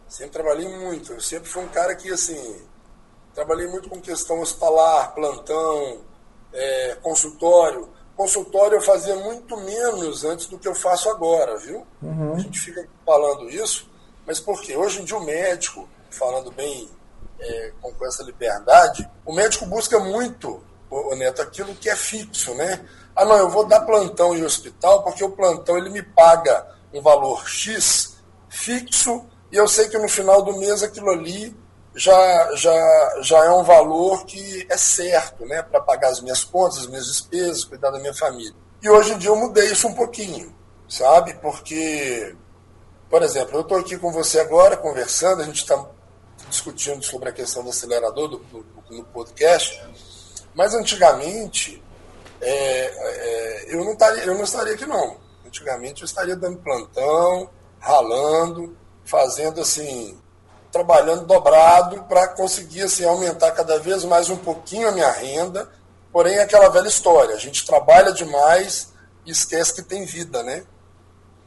[0.09, 1.13] Sempre trabalhei muito.
[1.13, 2.61] Eu sempre fui um cara que, assim,
[3.33, 6.01] trabalhei muito com questão hospitalar, plantão,
[6.51, 7.87] é, consultório.
[8.17, 11.85] Consultório eu fazia muito menos antes do que eu faço agora, viu?
[12.01, 12.35] Uhum.
[12.35, 13.89] A gente fica falando isso,
[14.25, 14.75] mas por quê?
[14.75, 16.89] Hoje em dia o médico, falando bem
[17.39, 22.53] é, com, com essa liberdade, o médico busca muito, o Neto, aquilo que é fixo,
[22.55, 22.83] né?
[23.15, 27.01] Ah, não, eu vou dar plantão em hospital porque o plantão ele me paga um
[27.01, 28.17] valor X
[28.49, 31.55] fixo e eu sei que no final do mês aquilo ali
[31.95, 35.61] já, já, já é um valor que é certo, né?
[35.61, 38.55] Para pagar as minhas contas, as minhas despesas, cuidar da minha família.
[38.81, 40.55] E hoje em dia eu mudei isso um pouquinho,
[40.87, 41.33] sabe?
[41.35, 42.35] Porque,
[43.09, 45.85] por exemplo, eu estou aqui com você agora conversando, a gente está
[46.47, 49.81] discutindo sobre a questão do acelerador do, do, no podcast,
[50.53, 51.83] mas antigamente
[52.41, 55.17] é, é, eu, não estaria, eu não estaria aqui não.
[55.45, 58.77] Antigamente eu estaria dando plantão, ralando,
[59.09, 60.17] fazendo assim,
[60.71, 65.67] trabalhando dobrado para conseguir assim, aumentar cada vez mais um pouquinho a minha renda.
[66.11, 68.93] Porém, é aquela velha história, a gente trabalha demais
[69.25, 70.63] e esquece que tem vida, né?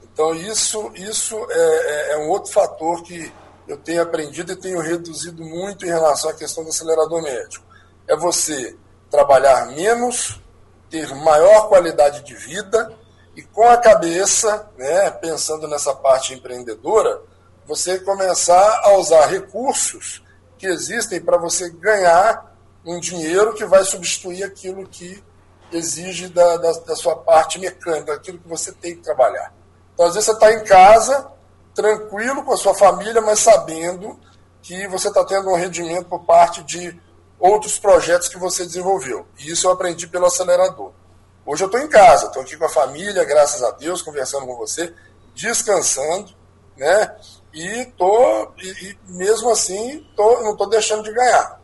[0.03, 3.33] Então, isso, isso é, é, é um outro fator que
[3.67, 7.65] eu tenho aprendido e tenho reduzido muito em relação à questão do acelerador médico.
[8.07, 8.77] É você
[9.11, 10.41] trabalhar menos,
[10.91, 12.93] ter maior qualidade de vida
[13.35, 17.23] e com a cabeça, né, pensando nessa parte empreendedora,
[17.73, 20.23] você começar a usar recursos
[20.59, 22.55] que existem para você ganhar
[22.85, 25.25] um dinheiro que vai substituir aquilo que
[25.73, 29.55] exige da, da, da sua parte mecânica, aquilo que você tem que trabalhar.
[29.95, 31.33] Então, às vezes, você está em casa,
[31.75, 34.21] tranquilo com a sua família, mas sabendo
[34.61, 37.01] que você está tendo um rendimento por parte de
[37.39, 39.27] outros projetos que você desenvolveu.
[39.39, 40.93] E isso eu aprendi pelo acelerador.
[41.47, 44.57] Hoje eu estou em casa, estou aqui com a família, graças a Deus, conversando com
[44.59, 44.95] você,
[45.35, 46.35] descansando,
[46.77, 47.17] né?
[47.53, 51.61] E tô e, e mesmo assim tô, não estou deixando de ganhar.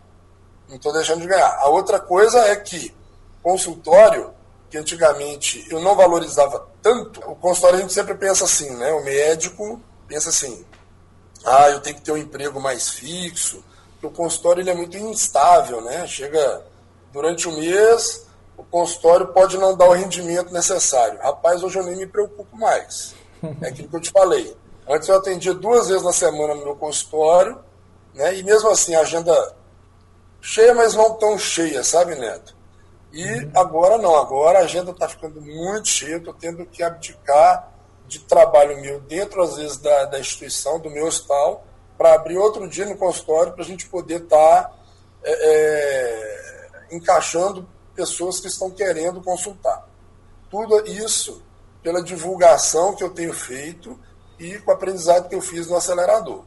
[0.68, 1.56] Não estou deixando de ganhar.
[1.60, 2.94] A outra coisa é que
[3.42, 4.34] consultório,
[4.68, 8.92] que antigamente eu não valorizava tanto, o consultório a gente sempre pensa assim, né?
[8.92, 10.64] O médico pensa assim,
[11.44, 13.64] ah, eu tenho que ter um emprego mais fixo,
[14.02, 16.06] o consultório ele é muito instável, né?
[16.06, 16.62] Chega
[17.12, 21.18] durante o mês, o consultório pode não dar o rendimento necessário.
[21.20, 23.14] Rapaz, hoje eu nem me preocupo mais.
[23.62, 24.56] É aquilo que eu te falei.
[24.88, 27.58] Antes eu atendia duas vezes na semana no meu consultório,
[28.14, 28.36] né?
[28.38, 29.54] E mesmo assim, a agenda
[30.40, 32.56] cheia, mas não tão cheia, sabe, Neto?
[33.12, 33.50] E uhum.
[33.54, 37.72] agora não, agora a agenda está ficando muito cheia, estou tendo que abdicar
[38.06, 41.64] de trabalho meu dentro, às vezes, da, da instituição, do meu hospital,
[41.96, 44.72] para abrir outro dia no consultório para a gente poder estar tá,
[45.22, 49.86] é, é, encaixando pessoas que estão querendo consultar.
[50.48, 51.42] Tudo isso
[51.82, 53.98] pela divulgação que eu tenho feito
[54.38, 56.44] e com o aprendizado que eu fiz no acelerador.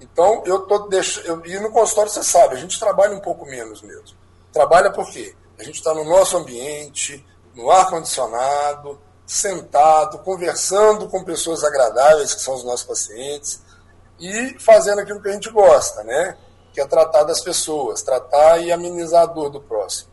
[0.00, 1.46] Então, eu tô deixando.
[1.46, 4.16] E no consultório, você sabe, a gente trabalha um pouco menos mesmo.
[4.52, 5.34] Trabalha por quê?
[5.58, 12.54] A gente está no nosso ambiente, no ar-condicionado, sentado, conversando com pessoas agradáveis, que são
[12.54, 13.60] os nossos pacientes,
[14.18, 16.36] e fazendo aquilo que a gente gosta, né?
[16.72, 20.10] Que é tratar das pessoas, tratar e amenizar a dor do próximo.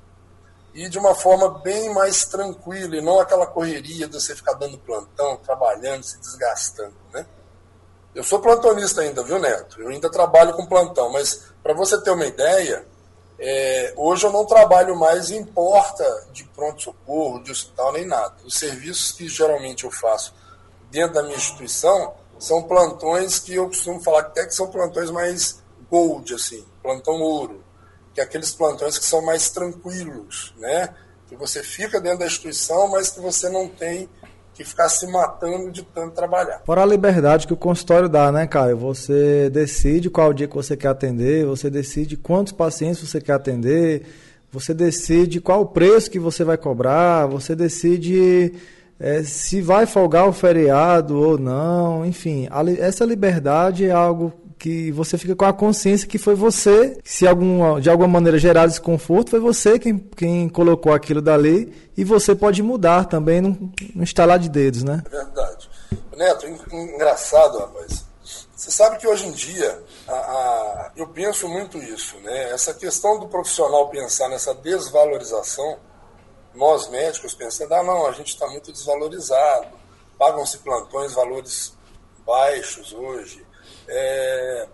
[0.75, 4.77] E de uma forma bem mais tranquila, e não aquela correria de você ficar dando
[4.77, 7.25] plantão, trabalhando, se desgastando, né?
[8.13, 9.81] Eu sou plantonista ainda, viu, Neto?
[9.81, 12.85] Eu ainda trabalho com plantão, mas para você ter uma ideia,
[13.39, 18.35] é, hoje eu não trabalho mais em porta de pronto-socorro, de hospital, nem nada.
[18.45, 20.33] Os serviços que geralmente eu faço
[20.91, 25.63] dentro da minha instituição são plantões que eu costumo falar até que são plantões mais
[25.89, 27.64] gold, assim, plantão ouro,
[28.15, 30.89] que aqueles plantões que são mais tranquilos, né?
[31.27, 34.09] Que você fica dentro da instituição, mas que você não tem
[34.53, 36.61] que ficar se matando de tanto trabalhar.
[36.65, 38.77] Fora a liberdade que o consultório dá, né, Caio?
[38.77, 44.05] Você decide qual dia que você quer atender, você decide quantos pacientes você quer atender,
[44.49, 48.53] você decide qual o preço que você vai cobrar, você decide
[48.97, 54.91] é, se vai folgar o feriado ou não, enfim, a, essa liberdade é algo que
[54.91, 59.31] você fica com a consciência que foi você, se alguma, de alguma maneira gerar desconforto,
[59.31, 64.39] foi você quem, quem colocou aquilo dali e você pode mudar também no, no instalar
[64.39, 65.03] de dedos, né?
[65.09, 65.69] Verdade.
[66.15, 68.05] Neto, engraçado, rapaz.
[68.55, 72.51] Você sabe que hoje em dia a, a, eu penso muito isso, né?
[72.51, 75.77] Essa questão do profissional pensar nessa desvalorização,
[76.55, 79.67] nós médicos pensando, ah não, a gente está muito desvalorizado,
[80.17, 81.73] pagam-se plantões valores
[82.25, 83.44] baixos hoje,
[83.87, 84.67] é,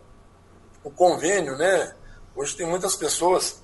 [0.84, 1.94] o convênio, né?
[2.36, 3.62] Hoje tem muitas pessoas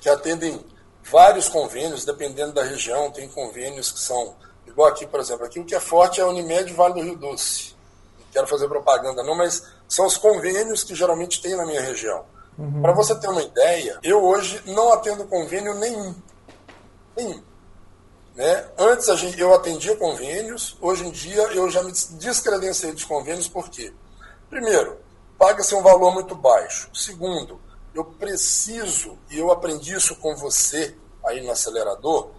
[0.00, 0.64] que atendem
[1.02, 4.34] vários convênios, dependendo da região, tem convênios que são,
[4.66, 7.16] igual aqui, por exemplo, aqui o que é forte é a Unimed Vale do Rio
[7.16, 7.74] Doce.
[8.18, 12.24] Não quero fazer propaganda não, mas são os convênios que geralmente tem na minha região.
[12.56, 12.82] Uhum.
[12.82, 16.14] Para você ter uma ideia, eu hoje não atendo convênio nenhum.
[17.16, 17.42] Nenhum.
[18.34, 18.68] Né?
[18.78, 23.68] Antes gente, eu atendia convênios, hoje em dia eu já me descredenciei dos convênios, por
[23.68, 23.92] quê?
[24.50, 24.98] Primeiro,
[25.38, 26.90] paga-se um valor muito baixo.
[26.92, 27.60] Segundo,
[27.94, 32.30] eu preciso, e eu aprendi isso com você aí no acelerador,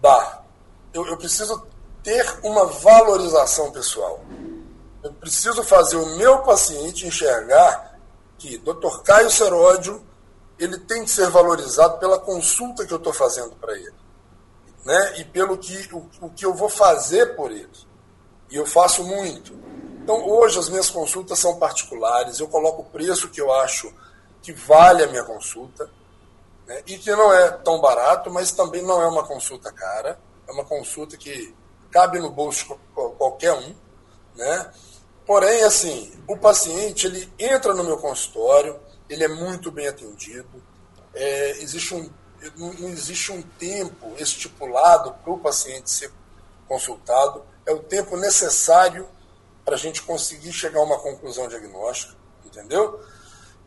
[0.00, 0.44] dar.
[0.92, 1.64] Eu, eu preciso
[2.02, 4.20] ter uma valorização pessoal.
[5.02, 7.98] Eu preciso fazer o meu paciente enxergar
[8.38, 9.02] que Dr.
[9.04, 10.04] Caio Seródio
[10.58, 13.94] ele tem que ser valorizado pela consulta que eu estou fazendo para ele,
[14.84, 15.20] né?
[15.20, 17.70] E pelo que o, o que eu vou fazer por ele.
[18.50, 19.52] E eu faço muito.
[20.02, 23.94] Então, hoje as minhas consultas são particulares, eu coloco o preço que eu acho
[24.42, 25.88] que vale a minha consulta,
[26.66, 26.82] né?
[26.88, 30.64] e que não é tão barato, mas também não é uma consulta cara, é uma
[30.64, 31.54] consulta que
[31.88, 32.74] cabe no bolso de
[33.16, 33.74] qualquer um,
[34.34, 34.72] né?
[35.24, 40.60] Porém, assim, o paciente ele entra no meu consultório, ele é muito bem atendido,
[41.14, 42.10] é, existe um,
[42.58, 46.10] não existe um tempo estipulado para o paciente ser
[46.66, 49.08] consultado, é o tempo necessário
[49.64, 53.00] para a gente conseguir chegar a uma conclusão diagnóstica, entendeu?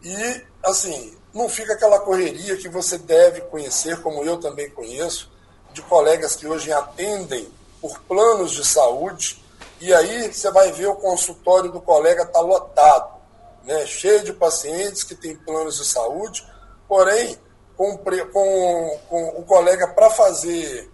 [0.04, 5.32] E, assim, não fica aquela correria que você deve conhecer, como eu também conheço,
[5.74, 9.44] de colegas que hoje atendem por planos de saúde,
[9.82, 13.16] e aí você vai ver o consultório do colega está lotado,
[13.64, 13.86] né?
[13.86, 16.48] cheio de pacientes que têm planos de saúde,
[16.88, 17.38] porém,
[17.76, 20.90] com, com, com o colega para fazer,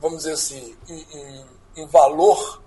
[0.00, 2.62] vamos dizer assim, um, um, um valor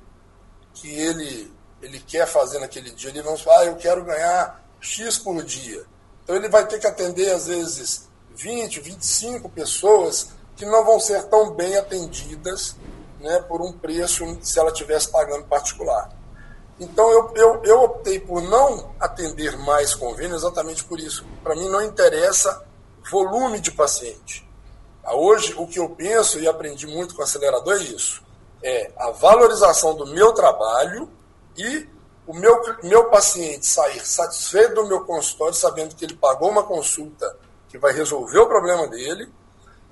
[0.73, 1.51] que ele
[1.81, 5.83] ele quer fazer naquele dia, ele vamos falar, ah, eu quero ganhar X por dia.
[6.23, 11.23] Então ele vai ter que atender, às vezes, 20, 25 pessoas que não vão ser
[11.23, 12.75] tão bem atendidas
[13.19, 16.09] né, por um preço se ela estivesse pagando particular.
[16.79, 21.25] Então eu, eu, eu optei por não atender mais convênio exatamente por isso.
[21.43, 22.65] Para mim não interessa
[23.11, 24.47] volume de paciente.
[25.03, 28.23] Ah, hoje o que eu penso e aprendi muito com o acelerador é isso.
[28.63, 31.09] É a valorização do meu trabalho
[31.57, 31.87] e
[32.27, 37.35] o meu, meu paciente sair satisfeito do meu consultório, sabendo que ele pagou uma consulta
[37.67, 39.31] que vai resolver o problema dele,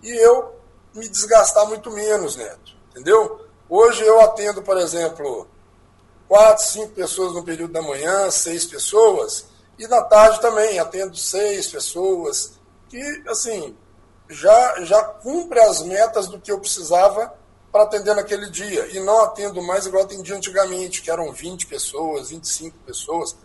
[0.04, 0.56] e eu
[0.93, 2.76] me desgastar muito menos, Neto.
[2.91, 3.46] Entendeu?
[3.70, 5.48] Hoje eu atendo, por exemplo,
[6.28, 11.67] quatro, cinco pessoas no período da manhã, seis pessoas, e na tarde também atendo seis
[11.67, 12.54] pessoas,
[12.89, 13.76] que, assim,
[14.30, 17.34] já, já cumpre as metas do que eu precisava
[17.77, 18.87] para atender naquele dia.
[18.87, 23.37] E não atendo mais igual atendia antigamente, que eram 20 pessoas, 25 pessoas,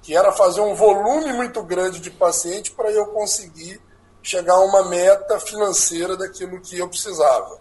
[0.00, 3.80] que era fazer um volume muito grande de paciente para eu conseguir
[4.22, 7.58] chegar a uma meta financeira daquilo que eu precisava.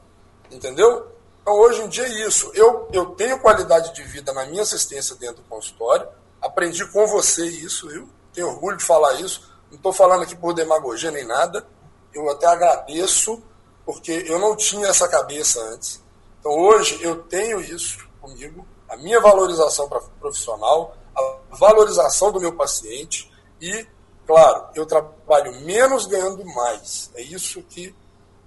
[0.52, 1.08] Entendeu?
[1.42, 2.52] Então, hoje em dia é isso.
[2.54, 6.08] Eu, eu tenho qualidade de vida na minha assistência dentro do consultório.
[6.40, 8.08] Aprendi com você isso, viu?
[8.34, 9.52] Tenho orgulho de falar isso.
[9.70, 11.66] Não estou falando aqui por demagogia nem nada.
[12.14, 13.42] Eu até agradeço,
[13.84, 16.02] porque eu não tinha essa cabeça antes.
[16.40, 23.32] Então hoje eu tenho isso comigo, a minha valorização profissional, a valorização do meu paciente
[23.62, 23.86] e,
[24.26, 27.12] claro, eu trabalho menos ganhando mais.
[27.16, 27.96] É isso que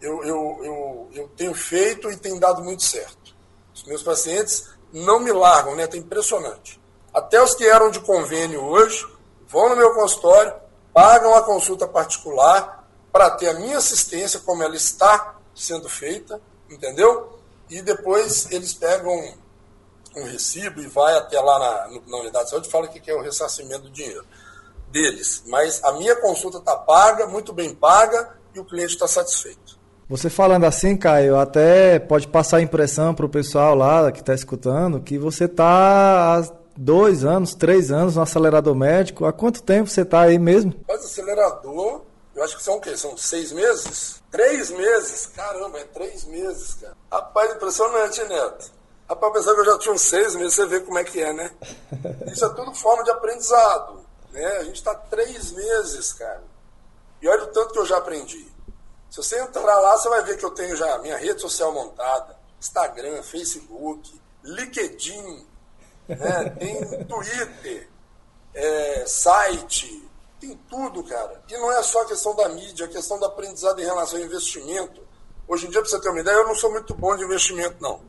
[0.00, 3.36] eu, eu, eu, eu tenho feito e tem dado muito certo.
[3.74, 5.88] Os meus pacientes não me largam, né?
[5.90, 6.80] É impressionante.
[7.14, 9.06] Até os que eram de convênio hoje
[9.46, 10.54] vão no meu consultório,
[10.92, 16.40] pagam a consulta particular para ter a minha assistência como ela está sendo feita,
[16.70, 17.38] entendeu?
[17.72, 19.12] E depois eles pegam
[20.14, 23.14] um recibo e vai até lá na, na unidade de saúde e fala que é
[23.14, 24.24] o ressarcimento do dinheiro
[24.90, 25.42] deles.
[25.46, 29.80] Mas a minha consulta está paga, muito bem paga, e o cliente está satisfeito.
[30.06, 34.34] Você falando assim, Caio, até pode passar a impressão para o pessoal lá que está
[34.34, 36.42] escutando que você está há
[36.76, 39.24] dois anos, três anos no acelerador médico.
[39.24, 40.74] Há quanto tempo você está aí mesmo?
[40.86, 42.02] Mas acelerador,
[42.34, 42.96] eu acho que são o quê?
[42.96, 44.22] São seis meses?
[44.30, 45.26] Três meses?
[45.26, 46.96] Caramba, é três meses, cara.
[47.10, 48.70] Rapaz, impressionante, Neto.
[49.08, 51.32] Rapaz, pensar que eu já tinha uns seis meses, você vê como é que é,
[51.32, 51.50] né?
[52.32, 54.04] Isso é tudo forma de aprendizado.
[54.30, 54.46] Né?
[54.58, 56.42] A gente está três meses, cara.
[57.20, 58.50] E olha o tanto que eu já aprendi.
[59.10, 62.34] Se você entrar lá, você vai ver que eu tenho já minha rede social montada,
[62.58, 65.46] Instagram, Facebook, LinkedIn,
[66.08, 66.50] né?
[66.58, 67.88] tem Twitter,
[68.54, 70.10] é, site,
[70.46, 71.40] tem tudo, cara.
[71.48, 74.24] E não é só a questão da mídia, a questão do aprendizado em relação ao
[74.24, 75.00] investimento.
[75.46, 77.76] Hoje em dia, para você ter uma ideia, eu não sou muito bom de investimento,
[77.80, 78.00] não.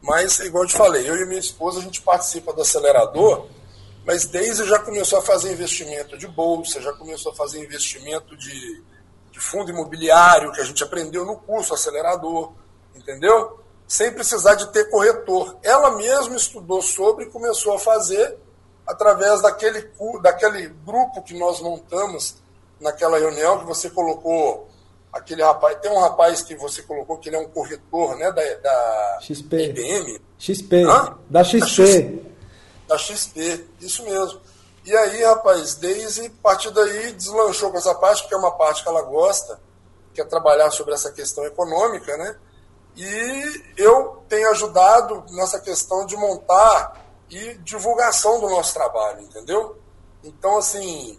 [0.00, 3.46] Mas, igual eu te falei, eu e minha esposa, a gente participa do acelerador,
[4.06, 8.82] mas desde já começou a fazer investimento de bolsa, já começou a fazer investimento de
[9.40, 12.52] de fundo imobiliário que a gente aprendeu no curso acelerador,
[12.94, 13.58] entendeu?
[13.86, 15.56] Sem precisar de ter corretor.
[15.62, 18.36] Ela mesma estudou sobre e começou a fazer
[18.90, 19.88] através daquele,
[20.20, 22.36] daquele grupo que nós montamos
[22.80, 24.68] naquela reunião que você colocou
[25.12, 28.42] aquele rapaz, tem um rapaz que você colocou que ele é um corretor, né, da,
[28.54, 29.64] da XP.
[29.66, 30.20] IBM.
[30.38, 30.84] XP.
[30.84, 31.18] Hã?
[31.28, 31.60] Da XP.
[31.60, 32.22] Da XP.
[32.88, 34.40] Da XP, isso mesmo.
[34.84, 38.82] E aí, rapaz, Daisy, a partir daí, deslanchou com essa parte, que é uma parte
[38.82, 39.60] que ela gosta,
[40.14, 42.36] que é trabalhar sobre essa questão econômica, né?
[42.96, 49.78] E eu tenho ajudado nessa questão de montar e divulgação do nosso trabalho, entendeu?
[50.22, 51.18] Então, assim,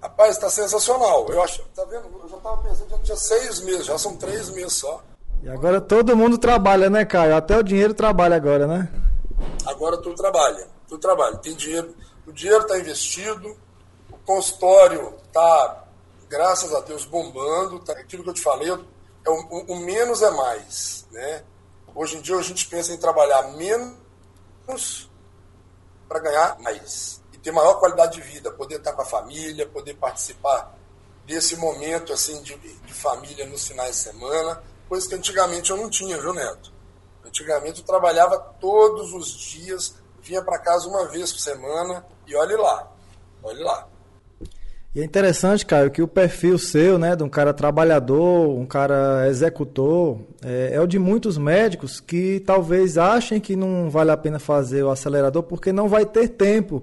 [0.00, 1.26] rapaz, está sensacional.
[1.28, 2.08] Eu acho, tá vendo?
[2.22, 5.02] Eu já estava pensando, já tinha seis meses, já são três meses só.
[5.42, 7.36] E agora todo mundo trabalha, né, Caio?
[7.36, 8.88] Até o dinheiro trabalha agora, né?
[9.66, 11.36] Agora tu trabalha, tu trabalha.
[11.36, 11.94] Tem dinheiro,
[12.26, 13.56] o dinheiro está investido,
[14.10, 15.84] o consultório está,
[16.28, 17.80] graças a Deus, bombando.
[17.80, 21.06] Tá, aquilo que eu te falei, é o, o, menos é mais.
[21.10, 21.42] Né?
[21.94, 24.01] Hoje em dia a gente pensa em trabalhar menos
[26.08, 27.22] para ganhar mais.
[27.32, 30.74] E ter maior qualidade de vida, poder estar com a família, poder participar
[31.26, 35.88] desse momento assim de, de família nos finais de semana, coisa que antigamente eu não
[35.88, 36.72] tinha, viu, Neto?
[37.24, 42.56] Antigamente eu trabalhava todos os dias, vinha para casa uma vez por semana e olhe
[42.56, 42.90] lá,
[43.42, 43.88] olhe lá.
[44.94, 49.26] E é interessante, Caio, que o perfil seu, né, de um cara trabalhador, um cara
[49.26, 54.38] executor, é, é, o de muitos médicos que talvez achem que não vale a pena
[54.38, 56.82] fazer o acelerador porque não vai ter tempo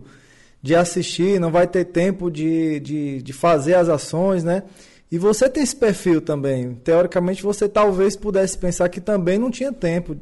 [0.60, 4.64] de assistir, não vai ter tempo de, de, de fazer as ações, né?
[5.12, 6.74] E você tem esse perfil também.
[6.84, 10.16] Teoricamente, você talvez pudesse pensar que também não tinha tempo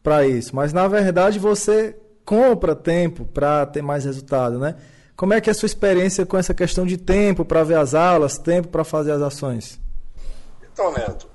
[0.00, 4.76] para isso, mas na verdade você compra tempo para ter mais resultado, né?
[5.16, 7.94] Como é que é a sua experiência com essa questão de tempo para ver as
[7.94, 9.80] aulas, tempo para fazer as ações?
[10.70, 11.26] Então, Neto,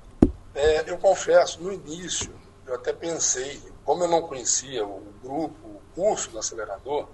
[0.53, 2.31] é, eu confesso, no início,
[2.67, 7.07] eu até pensei, como eu não conhecia o grupo, o curso do acelerador,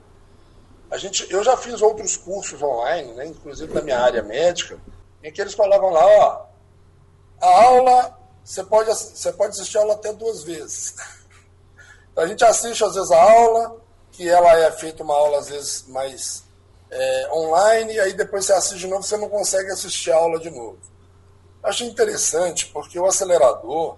[0.92, 4.78] a gente, eu já fiz outros cursos online, né, inclusive na minha área médica,
[5.24, 6.46] em que eles falavam lá, ó,
[7.40, 10.96] a aula, você pode, você pode assistir a aula até duas vezes.
[12.14, 13.80] A gente assiste às vezes a aula,
[14.12, 16.47] que ela é feita uma aula às vezes mais
[16.90, 20.40] é, online, e aí depois você assiste de novo, você não consegue assistir a aula
[20.40, 20.78] de novo.
[21.62, 23.98] Achei interessante, porque o acelerador,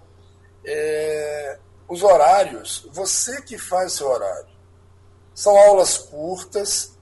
[0.64, 4.50] é, os horários, você que faz seu horário.
[5.34, 6.92] São aulas curtas,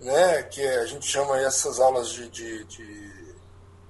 [0.00, 3.34] né, que a gente chama essas aulas de, de, de,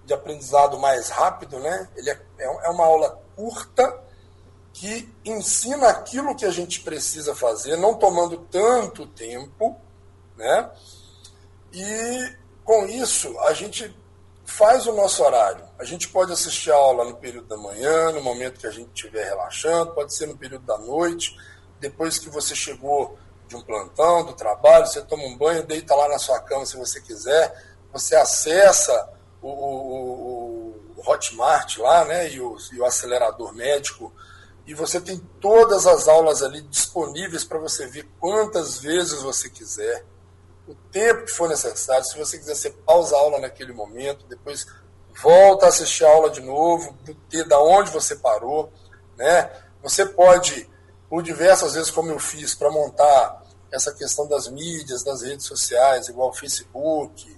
[0.05, 1.89] de aprendizado mais rápido, né?
[1.97, 4.07] Ele é, é uma aula curta,
[4.73, 9.75] que ensina aquilo que a gente precisa fazer, não tomando tanto tempo,
[10.37, 10.71] né?
[11.77, 13.95] E com isso a gente
[14.47, 15.62] faz o nosso horário.
[15.79, 18.89] A gente pode assistir a aula no período da manhã, no momento que a gente
[18.95, 21.37] estiver relaxando, pode ser no período da noite,
[21.79, 26.09] depois que você chegou de um plantão, do trabalho, você toma um banho, deita lá
[26.09, 29.12] na sua cama se você quiser, você acessa
[29.43, 34.12] o, o, o Hotmart lá, né, e o, e o acelerador médico
[34.66, 40.05] e você tem todas as aulas ali disponíveis para você ver quantas vezes você quiser,
[40.67, 42.05] o tempo que for necessário.
[42.05, 44.67] Se você quiser, você pausa a aula naquele momento, depois
[45.23, 46.97] volta a assistir a aula de novo,
[47.49, 48.73] da onde você parou,
[49.17, 49.51] né?
[49.83, 50.69] Você pode,
[51.09, 56.09] por diversas vezes, como eu fiz, para montar essa questão das mídias, das redes sociais,
[56.09, 57.37] igual o Facebook,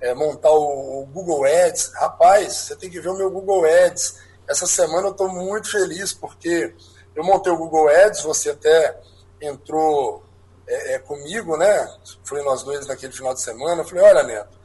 [0.00, 1.92] é, montar o, o Google Ads.
[1.94, 6.12] Rapaz, você tem que ver o meu Google Ads essa semana eu estou muito feliz
[6.12, 6.74] porque
[7.14, 9.00] eu montei o Google Ads, você até
[9.40, 10.22] entrou
[10.66, 11.88] é, é, comigo, né?
[12.24, 13.82] Foi nós dois naquele final de semana.
[13.82, 14.58] Eu falei: olha, Neto,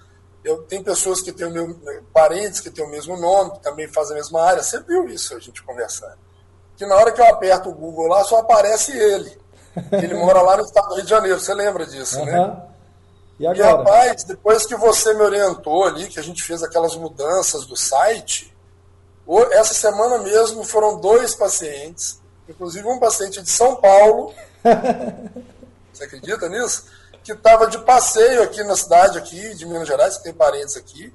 [0.43, 1.76] Eu tenho pessoas que têm o meu
[2.14, 4.64] parentes que têm o mesmo nome, que também fazem a mesma área.
[4.64, 6.18] Você viu isso a gente conversando?
[6.76, 9.38] Que na hora que eu aperto o Google lá, só aparece ele.
[9.91, 11.39] Ele mora lá no estado do Rio de Janeiro.
[11.39, 12.26] Você lembra disso, uhum.
[12.26, 12.64] né?
[13.39, 13.58] E, agora?
[13.58, 17.76] e rapaz, depois que você me orientou ali, que a gente fez aquelas mudanças do
[17.76, 18.56] site,
[19.52, 24.34] essa semana mesmo foram dois pacientes, inclusive um paciente de São Paulo.
[25.98, 26.86] você acredita nisso?
[27.28, 31.14] que estava de passeio aqui na cidade aqui de Minas Gerais, que tem parentes aqui,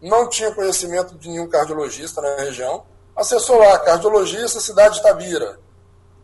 [0.00, 5.60] não tinha conhecimento de nenhum cardiologista na região, acessou lá, cardiologista, cidade de Tabira.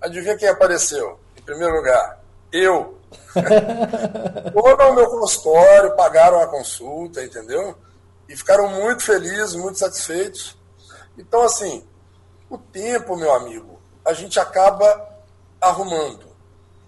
[0.01, 1.21] Adivinha quem apareceu?
[1.37, 2.19] Em primeiro lugar,
[2.51, 2.99] eu.
[4.55, 7.77] Foram ao meu consultório, pagaram a consulta, entendeu?
[8.31, 10.57] E ficaram muito felizes, muito satisfeitos.
[11.19, 11.87] Então, assim,
[12.49, 15.07] o tempo, meu amigo, a gente acaba
[15.61, 16.26] arrumando.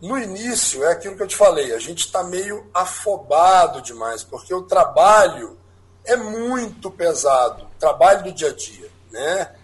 [0.00, 4.54] No início, é aquilo que eu te falei, a gente está meio afobado demais, porque
[4.54, 5.58] o trabalho
[6.04, 9.54] é muito pesado, o trabalho do dia a dia, né?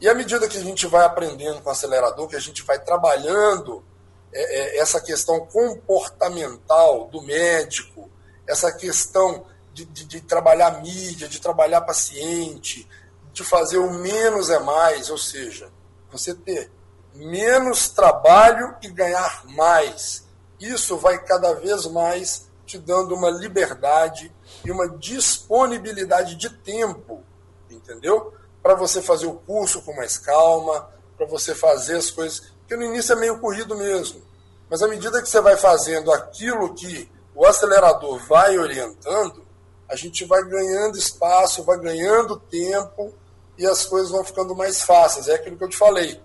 [0.00, 2.78] E à medida que a gente vai aprendendo com o acelerador, que a gente vai
[2.78, 3.84] trabalhando
[4.32, 8.10] é, é, essa questão comportamental do médico,
[8.48, 12.88] essa questão de, de, de trabalhar mídia, de trabalhar paciente,
[13.32, 15.70] de fazer o menos é mais, ou seja,
[16.10, 16.70] você ter
[17.14, 20.24] menos trabalho e ganhar mais.
[20.58, 24.32] Isso vai cada vez mais te dando uma liberdade
[24.64, 27.22] e uma disponibilidade de tempo,
[27.70, 28.32] entendeu?
[28.62, 32.52] Para você fazer o curso com mais calma, para você fazer as coisas.
[32.60, 34.22] Porque no início é meio corrido mesmo.
[34.70, 39.44] Mas à medida que você vai fazendo aquilo que o acelerador vai orientando,
[39.88, 43.12] a gente vai ganhando espaço, vai ganhando tempo
[43.58, 45.28] e as coisas vão ficando mais fáceis.
[45.28, 46.18] É aquilo que eu te falei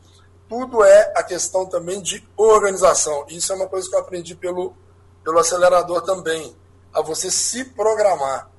[0.50, 3.26] tudo é a questão também de organização.
[3.30, 4.74] Isso é uma coisa que eu aprendi pelo,
[5.24, 6.56] pelo acelerador também,
[6.94, 8.50] a você se programar.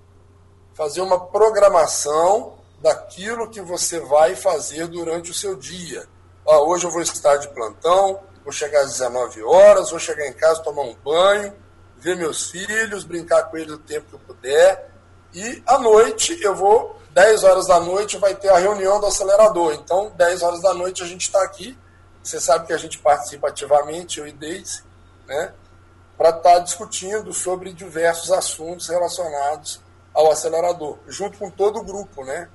[0.75, 6.07] Fazer uma programação daquilo que você vai fazer durante o seu dia.
[6.47, 10.33] Ah, hoje eu vou estar de plantão, vou chegar às 19 horas, vou chegar em
[10.33, 11.53] casa, tomar um banho,
[11.97, 14.91] ver meus filhos, brincar com eles o tempo que eu puder.
[15.35, 19.75] E à noite eu vou 10 horas da noite vai ter a reunião do acelerador.
[19.75, 21.79] Então, 10 horas da noite a gente está aqui.
[22.23, 24.83] Você sabe que a gente participa ativamente, eu e Deise,
[25.27, 25.53] né?
[26.17, 29.81] Para estar tá discutindo sobre diversos assuntos relacionados
[30.13, 32.49] ao acelerador, junto com todo o grupo, né?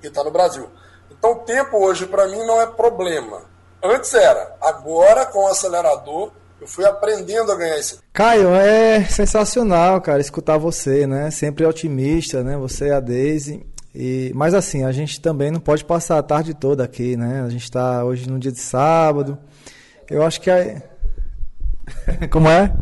[0.00, 0.68] Que está no Brasil.
[1.10, 3.42] Então, o tempo hoje, para mim, não é problema.
[3.82, 4.56] Antes era.
[4.60, 6.32] Agora, com o acelerador,
[6.62, 7.98] eu fui aprendendo a ganhar esse.
[8.12, 11.28] Caio, é sensacional, cara, escutar você, né?
[11.28, 12.56] Sempre otimista, né?
[12.56, 13.66] Você e a Daisy.
[13.92, 17.42] E, mas assim, a gente também não pode passar a tarde toda aqui, né?
[17.44, 19.36] A gente está hoje no dia de sábado.
[20.08, 20.88] Eu acho que é.
[22.30, 22.72] Como é?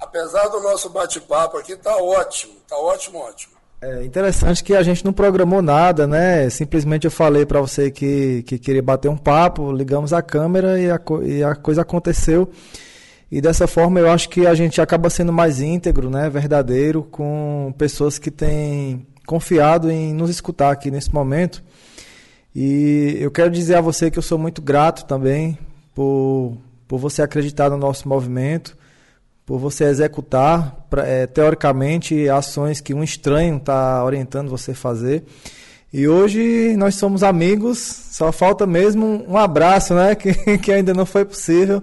[0.00, 3.52] Apesar do nosso bate-papo aqui, tá ótimo, tá ótimo, ótimo.
[3.82, 6.48] É interessante que a gente não programou nada, né?
[6.48, 10.90] Simplesmente eu falei para você que, que queria bater um papo, ligamos a câmera e
[10.90, 12.50] a, e a coisa aconteceu.
[13.34, 17.74] E dessa forma eu acho que a gente acaba sendo mais íntegro, né, verdadeiro, com
[17.76, 21.60] pessoas que têm confiado em nos escutar aqui nesse momento.
[22.54, 25.58] E eu quero dizer a você que eu sou muito grato também
[25.92, 26.56] por,
[26.86, 28.78] por você acreditar no nosso movimento,
[29.44, 35.24] por você executar é, teoricamente ações que um estranho está orientando você a fazer.
[35.92, 37.78] E hoje nós somos amigos,
[38.12, 40.14] só falta mesmo um abraço, né?
[40.14, 41.82] Que, que ainda não foi possível.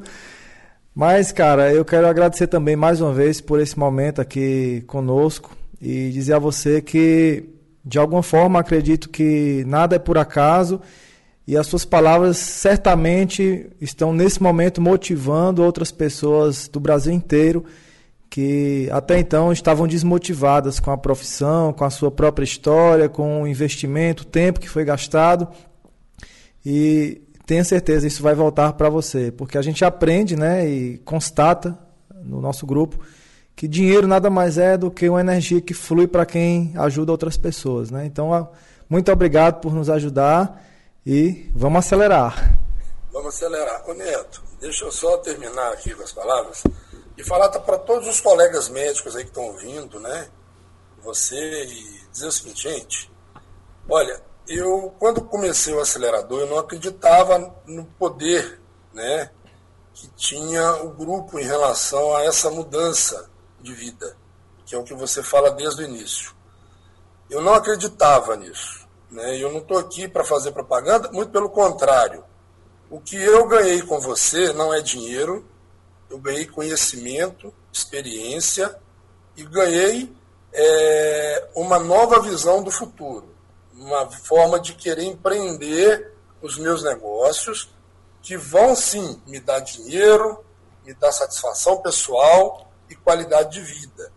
[0.94, 6.10] Mas, cara, eu quero agradecer também mais uma vez por esse momento aqui conosco e
[6.12, 7.46] dizer a você que,
[7.84, 10.82] de alguma forma, acredito que nada é por acaso
[11.48, 17.66] e as suas palavras certamente estão nesse momento motivando outras pessoas do Brasil inteiro
[18.30, 23.48] que até então estavam desmotivadas com a profissão, com a sua própria história, com o
[23.48, 25.48] investimento, o tempo que foi gastado.
[26.66, 27.22] E
[27.52, 31.78] tenha certeza, isso vai voltar para você, porque a gente aprende né, e constata
[32.24, 32.98] no nosso grupo
[33.54, 37.36] que dinheiro nada mais é do que uma energia que flui para quem ajuda outras
[37.36, 37.92] pessoas.
[37.92, 38.06] Né?
[38.06, 38.50] Então,
[38.90, 40.66] muito obrigado por nos ajudar
[41.06, 42.58] e vamos acelerar.
[43.12, 43.84] Vamos acelerar.
[43.86, 46.64] Ô Neto, deixa eu só terminar aqui com as palavras
[47.18, 50.30] e falar para todos os colegas médicos aí que estão ouvindo, né?
[51.04, 53.12] Você e dizer o seguinte, gente,
[53.90, 58.60] olha, eu, quando comecei o acelerador, eu não acreditava no poder
[58.94, 59.30] né,
[59.94, 63.30] que tinha o grupo em relação a essa mudança
[63.60, 64.18] de vida,
[64.66, 66.34] que é o que você fala desde o início.
[67.30, 68.82] Eu não acreditava nisso.
[69.10, 69.38] Né?
[69.38, 72.24] Eu não estou aqui para fazer propaganda, muito pelo contrário.
[72.90, 75.46] O que eu ganhei com você não é dinheiro,
[76.10, 78.76] eu ganhei conhecimento, experiência
[79.36, 80.14] e ganhei
[80.54, 83.31] é, uma nova visão do futuro,
[83.82, 87.70] uma forma de querer empreender os meus negócios
[88.22, 90.44] que vão sim me dar dinheiro,
[90.86, 94.12] me dar satisfação pessoal e qualidade de vida.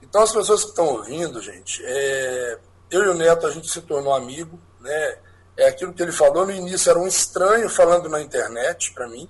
[0.00, 2.58] Então as pessoas que estão ouvindo, gente, é,
[2.90, 5.18] eu e o Neto a gente se tornou amigo, né?
[5.56, 9.28] É aquilo que ele falou no início era um estranho falando na internet para mim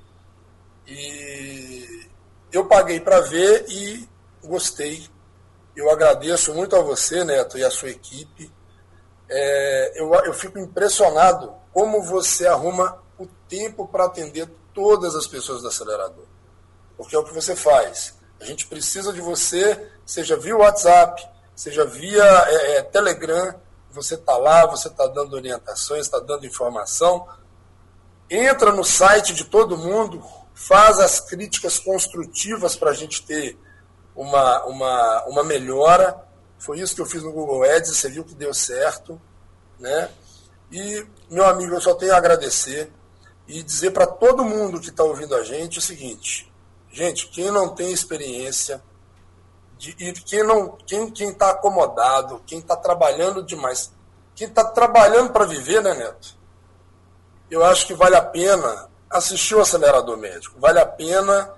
[0.86, 2.08] e
[2.52, 4.08] eu paguei para ver e
[4.42, 5.06] gostei.
[5.74, 8.50] Eu agradeço muito a você, Neto, e a sua equipe.
[9.28, 15.62] É, eu, eu fico impressionado como você arruma o tempo para atender todas as pessoas
[15.62, 16.24] do acelerador.
[16.96, 18.14] Porque é o que você faz.
[18.40, 23.54] A gente precisa de você, seja via WhatsApp, seja via é, é, Telegram,
[23.90, 27.26] você está lá, você está dando orientações, está dando informação.
[28.28, 30.22] Entra no site de todo mundo,
[30.52, 33.56] faz as críticas construtivas para a gente ter
[34.14, 36.16] uma, uma, uma melhora.
[36.58, 39.20] Foi isso que eu fiz no Google Ads, você viu que deu certo.
[39.78, 40.10] Né?
[40.70, 42.90] E, meu amigo, eu só tenho a agradecer
[43.46, 46.52] e dizer para todo mundo que está ouvindo a gente o seguinte:
[46.90, 48.82] gente, quem não tem experiência,
[49.76, 53.92] de, e quem não, quem quem está acomodado, quem está trabalhando demais,
[54.34, 56.36] quem está trabalhando para viver, né, Neto?
[57.50, 61.52] Eu acho que vale a pena assistir o acelerador médico, vale a pena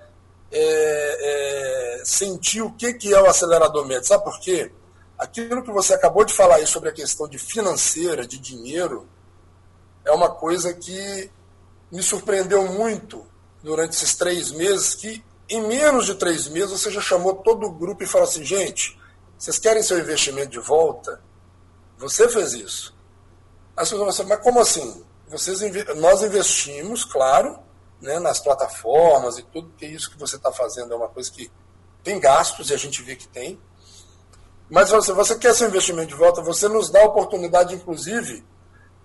[0.51, 4.07] é, é, sentir o que, que é o acelerador médico.
[4.07, 4.71] Sabe por quê?
[5.17, 9.07] Aquilo que você acabou de falar aí sobre a questão de financeira, de dinheiro,
[10.05, 11.31] é uma coisa que
[11.91, 13.25] me surpreendeu muito
[13.63, 17.71] durante esses três meses, que em menos de três meses você já chamou todo o
[17.71, 18.99] grupo e falou assim, gente,
[19.37, 21.21] vocês querem seu investimento de volta?
[21.97, 22.95] Você fez isso.
[23.75, 25.03] As pessoas vão dizer, mas como assim?
[25.27, 25.59] Vocês,
[25.95, 27.59] nós investimos, claro,
[28.01, 31.51] né, nas plataformas e tudo, porque isso que você está fazendo é uma coisa que
[32.03, 33.59] tem gastos e a gente vê que tem.
[34.69, 38.43] Mas se você quer seu investimento de volta, você nos dá a oportunidade, inclusive,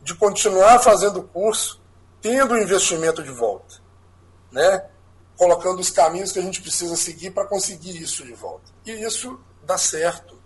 [0.02, 1.80] de continuar fazendo o curso,
[2.20, 3.76] tendo o investimento de volta.
[4.50, 4.84] Né?
[5.36, 8.72] Colocando os caminhos que a gente precisa seguir para conseguir isso de volta.
[8.84, 10.36] E isso dá certo.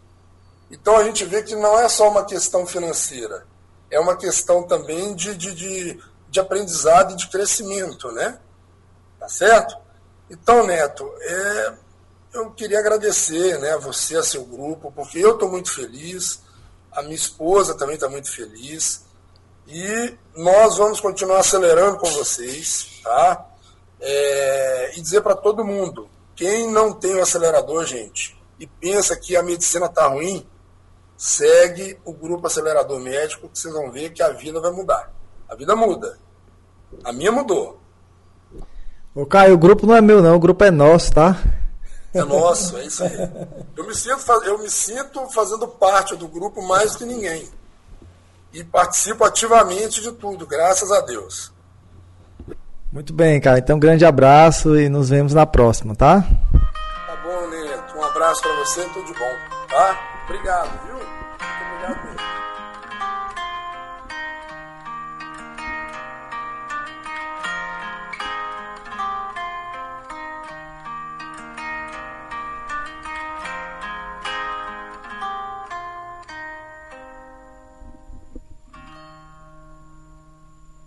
[0.71, 3.47] Então a gente vê que não é só uma questão financeira,
[3.91, 8.39] é uma questão também de, de, de, de aprendizado e de crescimento, né?
[9.19, 9.77] Tá certo?
[10.29, 11.75] Então, Neto, é,
[12.37, 16.43] eu queria agradecer né, a você, a seu grupo, porque eu estou muito feliz,
[16.93, 19.05] a minha esposa também está muito feliz,
[19.67, 23.47] e nós vamos continuar acelerando com vocês, tá?
[24.01, 29.35] É, e dizer para todo mundo, quem não tem o acelerador, gente, e pensa que
[29.37, 30.47] a medicina está ruim,
[31.17, 35.13] segue o grupo acelerador médico, que vocês vão ver que a vida vai mudar.
[35.49, 36.19] A vida muda.
[37.03, 37.81] A minha mudou.
[39.15, 41.43] Ô Caio, o grupo não é meu não, o grupo é nosso, tá?
[42.19, 43.17] É nosso, é isso aí.
[43.77, 47.49] Eu me sinto, eu me sinto fazendo parte do grupo mais que ninguém.
[48.53, 51.53] E participo ativamente de tudo, graças a Deus.
[52.93, 53.59] Muito bem, cara.
[53.59, 56.23] Então, um grande abraço e nos vemos na próxima, tá?
[56.23, 57.99] Tá bom, Neto.
[57.99, 59.33] Um abraço para você, tudo de bom,
[59.69, 60.23] tá?
[60.25, 61.26] Obrigado, viu?